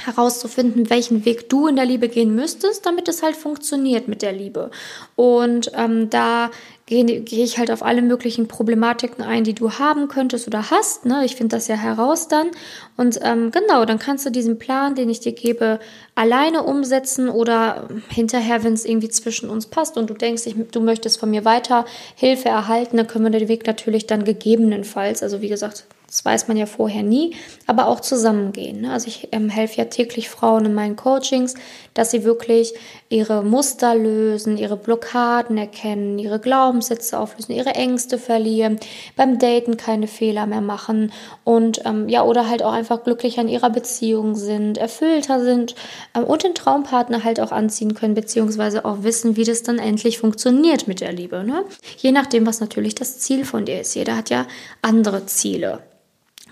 herauszufinden, 0.07 0.91
welchen 0.91 1.25
Weg 1.25 1.49
du 1.49 1.67
in 1.67 1.77
der 1.77 1.85
Liebe 1.85 2.09
gehen 2.09 2.35
müsstest, 2.35 2.87
damit 2.87 3.09
es 3.09 3.23
halt 3.23 3.37
funktioniert 3.37 4.09
mit 4.09 4.23
der 4.23 4.33
Liebe. 4.33 4.71
Und 5.17 5.73
ähm, 5.75 6.11
da 6.11 6.51
gehe 6.91 7.05
geh 7.05 7.45
ich 7.45 7.57
halt 7.57 7.71
auf 7.71 7.85
alle 7.85 8.03
möglichen 8.03 8.49
Problematiken 8.49 9.23
ein, 9.23 9.45
die 9.45 9.55
du 9.55 9.73
haben 9.73 10.09
könntest 10.09 10.49
oder 10.49 10.71
hast. 10.71 11.07
Ne? 11.07 11.25
Ich 11.25 11.37
finde 11.37 11.57
das 11.57 11.69
ja 11.69 11.77
heraus 11.77 12.27
dann. 12.27 12.49
Und 12.97 13.21
ähm, 13.23 13.53
genau, 13.53 13.85
dann 13.85 14.01
kannst 14.01 14.27
du 14.27 14.31
diesen 14.31 14.59
Plan, 14.59 14.97
den 14.97 15.09
ich 15.09 15.21
dir 15.21 15.33
gebe, 15.33 15.79
alleine 16.17 16.65
umsetzen 16.65 17.29
oder 17.29 17.89
hinterher, 18.09 18.65
wenn 18.65 18.73
es 18.73 18.85
irgendwie 18.85 19.09
zwischen 19.09 19.49
uns 19.49 19.67
passt 19.67 19.97
und 19.97 20.11
du 20.11 20.15
denkst, 20.15 20.47
ich, 20.47 20.57
du 20.73 20.81
möchtest 20.81 21.21
von 21.21 21.31
mir 21.31 21.45
weiter 21.45 21.85
Hilfe 22.17 22.49
erhalten, 22.49 22.97
dann 22.97 23.07
können 23.07 23.25
wir 23.25 23.39
den 23.39 23.49
Weg 23.49 23.67
natürlich 23.69 24.09
dann 24.09 24.25
gegebenenfalls, 24.25 25.23
also 25.23 25.41
wie 25.41 25.49
gesagt, 25.49 25.85
das 26.11 26.25
weiß 26.25 26.49
man 26.49 26.57
ja 26.57 26.67
vorher 26.67 27.05
nie, 27.05 27.37
aber 27.69 27.87
auch 27.87 28.01
zusammengehen. 28.01 28.81
Ne? 28.81 28.93
Also 28.93 29.07
ich 29.07 29.29
ähm, 29.31 29.49
helfe 29.49 29.77
ja 29.77 29.85
täglich 29.85 30.29
Frauen 30.29 30.65
in 30.67 30.75
meinen 30.75 30.97
Coachings, 30.97 31.55
dass 31.95 32.11
sie 32.11 32.25
wirklich 32.25 32.75
ihre 33.09 33.45
Muster 33.45 33.95
lösen, 33.95 34.57
ihre 34.57 34.77
Blockaden 34.77 35.57
erkennen, 35.57 36.19
ihre 36.19 36.41
Glaubenssätze 36.41 37.17
auflösen, 37.17 37.53
ihre 37.53 37.77
Ängste 37.77 38.19
verlieren, 38.19 38.81
beim 39.15 39.39
Daten 39.39 39.77
keine 39.77 40.09
Fehler 40.09 40.47
mehr 40.47 40.61
machen 40.61 41.13
und 41.45 41.83
ähm, 41.85 42.09
ja, 42.09 42.25
oder 42.25 42.49
halt 42.49 42.65
auch 42.65 42.73
einfach 42.73 43.05
glücklich 43.05 43.39
an 43.39 43.47
ihrer 43.49 43.71
Beziehung 43.71 44.35
sind, 44.35 44.79
erfüllter 44.79 45.41
sind 45.41 45.77
ähm, 46.17 46.25
und 46.25 46.43
den 46.43 46.57
Traumpartner 46.57 47.23
halt 47.23 47.39
auch 47.39 47.53
anziehen 47.53 47.95
können, 47.95 48.15
beziehungsweise 48.15 48.85
auch 48.85 49.05
wissen, 49.05 49.37
wie 49.37 49.45
das 49.45 49.63
dann 49.63 49.79
endlich 49.79 50.19
funktioniert 50.19 50.89
mit 50.89 51.01
der 51.01 51.13
Liebe. 51.13 51.45
Ne? 51.45 51.65
Je 51.99 52.11
nachdem, 52.11 52.47
was 52.47 52.59
natürlich 52.59 52.97
das 52.97 53.21
Ziel 53.21 53.45
von 53.45 53.65
dir 53.65 53.81
ist. 53.81 53.95
Jeder 53.95 54.17
hat 54.17 54.29
ja 54.29 54.49
andere 54.83 55.27
Ziele. 55.27 55.85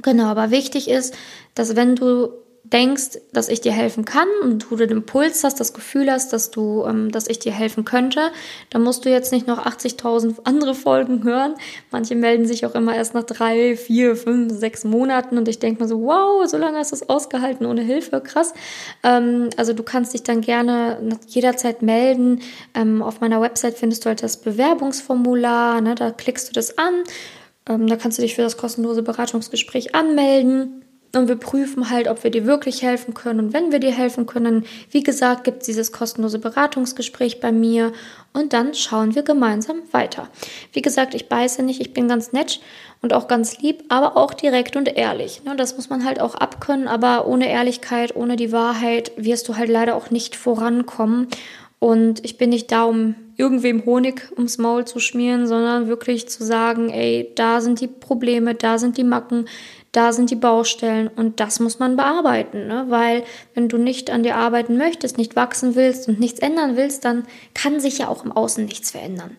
Genau, 0.02 0.26
aber 0.26 0.50
wichtig 0.50 0.88
ist, 0.88 1.14
dass 1.54 1.76
wenn 1.76 1.96
du 1.96 2.28
denkst, 2.72 3.18
dass 3.32 3.48
ich 3.48 3.61
dir 3.61 3.72
helfen 3.72 4.04
kann 4.04 4.28
und 4.42 4.70
du 4.70 4.76
den 4.76 4.90
Impuls 4.90 5.44
hast, 5.44 5.61
das 5.61 5.72
Gefühl 5.72 6.11
hast, 6.11 6.32
dass 6.32 6.50
du, 6.50 6.84
ähm, 6.84 7.11
dass 7.11 7.28
ich 7.28 7.38
dir 7.38 7.52
helfen 7.52 7.84
könnte, 7.84 8.30
dann 8.70 8.82
musst 8.82 9.04
du 9.04 9.11
jetzt 9.11 9.32
nicht 9.32 9.46
noch 9.46 9.64
80.000 9.64 10.40
andere 10.44 10.74
Folgen 10.74 11.24
hören. 11.24 11.54
Manche 11.90 12.14
melden 12.14 12.46
sich 12.46 12.66
auch 12.66 12.74
immer 12.74 12.94
erst 12.94 13.14
nach 13.14 13.24
drei, 13.24 13.76
vier, 13.76 14.16
fünf, 14.16 14.52
sechs 14.52 14.84
Monaten 14.84 15.38
und 15.38 15.48
ich 15.48 15.58
denke 15.58 15.82
mir 15.82 15.88
so, 15.88 16.02
wow, 16.02 16.46
so 16.46 16.58
lange 16.58 16.78
hast 16.78 16.92
du 16.92 16.96
es 16.96 17.08
ausgehalten 17.08 17.66
ohne 17.66 17.82
Hilfe, 17.82 18.20
krass. 18.20 18.52
Ähm, 19.02 19.50
also 19.56 19.72
du 19.72 19.82
kannst 19.82 20.12
dich 20.14 20.22
dann 20.22 20.40
gerne 20.40 20.98
jederzeit 21.26 21.82
melden. 21.82 22.40
Ähm, 22.74 23.02
auf 23.02 23.20
meiner 23.20 23.40
Website 23.40 23.78
findest 23.78 24.04
du 24.04 24.08
halt 24.08 24.22
das 24.22 24.38
Bewerbungsformular, 24.38 25.80
ne? 25.80 25.94
da 25.94 26.11
klickst 26.11 26.48
du 26.48 26.52
das 26.52 26.76
an 26.76 27.04
ähm, 27.68 27.87
da 27.87 27.96
kannst 27.96 28.18
du 28.18 28.22
dich 28.22 28.35
für 28.35 28.42
das 28.42 28.57
kostenlose 28.57 29.02
Beratungsgespräch 29.02 29.94
anmelden. 29.94 30.85
Und 31.16 31.26
wir 31.26 31.37
prüfen 31.37 31.88
halt, 31.88 32.07
ob 32.07 32.22
wir 32.22 32.31
dir 32.31 32.44
wirklich 32.44 32.83
helfen 32.83 33.14
können. 33.14 33.40
Und 33.40 33.52
wenn 33.54 33.72
wir 33.72 33.78
dir 33.78 33.92
helfen 33.92 34.26
können, 34.26 34.66
wie 34.90 35.02
gesagt, 35.02 35.44
gibt 35.44 35.62
es 35.62 35.66
dieses 35.66 35.90
kostenlose 35.90 36.38
Beratungsgespräch 36.38 37.40
bei 37.40 37.50
mir. 37.50 37.92
Und 38.35 38.52
dann 38.52 38.74
schauen 38.74 39.14
wir 39.14 39.22
gemeinsam 39.22 39.78
weiter. 39.92 40.28
Wie 40.74 40.83
gesagt, 40.83 41.14
ich 41.14 41.31
beiße 41.31 41.62
nicht, 41.62 41.81
ich 41.81 41.94
bin 41.94 42.09
ganz 42.09 42.33
nett 42.33 42.61
und 43.00 43.14
auch 43.14 43.26
ganz 43.26 43.59
lieb, 43.59 43.85
aber 43.88 44.18
auch 44.18 44.35
direkt 44.35 44.76
und 44.76 44.87
ehrlich. 44.87 45.44
Ne, 45.44 45.57
das 45.57 45.76
muss 45.76 45.88
man 45.88 46.04
halt 46.04 46.20
auch 46.20 46.35
abkönnen, 46.35 46.88
aber 46.88 47.26
ohne 47.26 47.48
Ehrlichkeit, 47.48 48.14
ohne 48.14 48.37
die 48.37 48.52
Wahrheit 48.52 49.12
wirst 49.16 49.48
du 49.48 49.57
halt 49.57 49.70
leider 49.70 49.96
auch 49.96 50.11
nicht 50.11 50.37
vorankommen. 50.37 51.28
Und 51.78 52.22
ich 52.22 52.37
bin 52.37 52.50
nicht 52.50 52.70
da, 52.70 52.85
um 52.85 53.14
irgendwem 53.38 53.87
Honig 53.87 54.31
ums 54.37 54.59
Maul 54.59 54.85
zu 54.85 54.98
schmieren, 54.98 55.46
sondern 55.46 55.88
wirklich 55.88 56.29
zu 56.29 56.44
sagen, 56.44 56.90
ey, 56.90 57.33
da 57.37 57.61
sind 57.61 57.81
die 57.81 57.87
Probleme, 57.87 58.55
da 58.55 58.79
sind 58.79 58.98
die 58.98 59.05
Macken, 59.05 59.46
da 59.92 60.12
sind 60.12 60.31
die 60.31 60.37
Baustellen 60.37 61.09
und 61.09 61.40
das 61.40 61.61
muss 61.61 61.79
man 61.79 61.96
bearbeiten, 61.96 62.66
ne? 62.66 62.87
weil 62.88 63.22
wenn 63.55 63.68
du 63.68 63.79
nicht 63.79 64.11
an 64.11 64.22
dir 64.22 64.37
arbeiten 64.37 64.77
möchtest, 64.77 65.16
nicht 65.16 65.37
wachsen 65.37 65.77
willst 65.77 66.09
und 66.09 66.20
nichts 66.20 66.40
ändern 66.40 66.77
willst, 66.77 67.05
dann 67.05 67.24
kann 67.55 67.81
sich 67.81 67.98
ja 67.98 68.09
auch 68.09 68.24
im 68.24 68.33
Außen 68.33 68.64
nichts 68.64 68.90
verändern. 68.90 69.37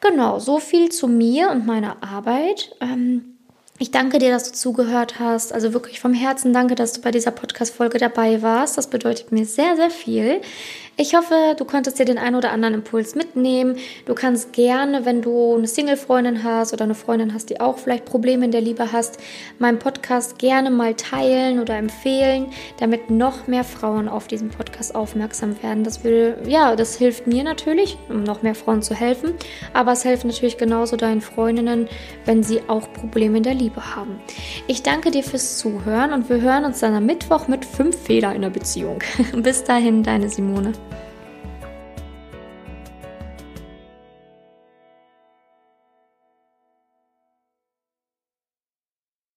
Genau, 0.00 0.38
so 0.38 0.58
viel 0.58 0.90
zu 0.90 1.08
mir 1.08 1.50
und 1.50 1.66
meiner 1.66 2.02
Arbeit. 2.02 2.74
Ähm, 2.80 3.34
ich 3.78 3.90
danke 3.90 4.18
dir, 4.18 4.30
dass 4.30 4.44
du 4.44 4.52
zugehört 4.52 5.18
hast. 5.18 5.52
Also 5.52 5.72
wirklich 5.72 5.98
vom 5.98 6.14
Herzen 6.14 6.52
danke, 6.52 6.76
dass 6.76 6.92
du 6.92 7.00
bei 7.00 7.10
dieser 7.10 7.32
Podcast-Folge 7.32 7.98
dabei 7.98 8.40
warst. 8.40 8.78
Das 8.78 8.88
bedeutet 8.88 9.32
mir 9.32 9.44
sehr, 9.46 9.74
sehr 9.74 9.90
viel. 9.90 10.40
Ich 10.96 11.16
hoffe, 11.16 11.56
du 11.58 11.64
konntest 11.64 11.98
dir 11.98 12.04
den 12.04 12.18
einen 12.18 12.36
oder 12.36 12.52
anderen 12.52 12.74
Impuls 12.74 13.16
mitnehmen. 13.16 13.78
Du 14.06 14.14
kannst 14.14 14.52
gerne, 14.52 15.04
wenn 15.04 15.22
du 15.22 15.56
eine 15.56 15.66
Single-Freundin 15.66 16.44
hast 16.44 16.72
oder 16.72 16.84
eine 16.84 16.94
Freundin 16.94 17.34
hast, 17.34 17.50
die 17.50 17.60
auch 17.60 17.78
vielleicht 17.78 18.04
Probleme 18.04 18.44
in 18.44 18.52
der 18.52 18.60
Liebe 18.60 18.92
hast, 18.92 19.18
meinen 19.58 19.80
Podcast 19.80 20.38
gerne 20.38 20.70
mal 20.70 20.94
teilen 20.94 21.58
oder 21.58 21.76
empfehlen, 21.76 22.46
damit 22.78 23.10
noch 23.10 23.48
mehr 23.48 23.64
Frauen 23.64 24.08
auf 24.08 24.28
diesen 24.28 24.50
Podcast 24.50 24.94
aufmerksam 24.94 25.60
werden. 25.64 25.82
Das 25.82 26.04
will, 26.04 26.36
ja, 26.46 26.76
das 26.76 26.94
hilft 26.94 27.26
mir 27.26 27.42
natürlich, 27.42 27.98
um 28.08 28.22
noch 28.22 28.42
mehr 28.42 28.54
Frauen 28.54 28.80
zu 28.80 28.94
helfen. 28.94 29.34
Aber 29.72 29.92
es 29.92 30.04
hilft 30.04 30.24
natürlich 30.24 30.58
genauso 30.58 30.96
deinen 30.96 31.22
Freundinnen, 31.22 31.88
wenn 32.24 32.44
sie 32.44 32.60
auch 32.68 32.92
Probleme 32.92 33.38
in 33.38 33.42
der 33.42 33.54
Liebe 33.54 33.96
haben. 33.96 34.20
Ich 34.68 34.84
danke 34.84 35.10
dir 35.10 35.24
fürs 35.24 35.58
Zuhören 35.58 36.12
und 36.12 36.28
wir 36.28 36.40
hören 36.40 36.64
uns 36.64 36.78
dann 36.78 36.94
am 36.94 37.04
Mittwoch 37.06 37.48
mit 37.48 37.64
fünf 37.64 37.96
Fehlern 38.00 38.36
in 38.36 38.42
der 38.42 38.50
Beziehung. 38.50 39.00
Bis 39.42 39.64
dahin, 39.64 40.04
deine 40.04 40.28
Simone. 40.28 40.72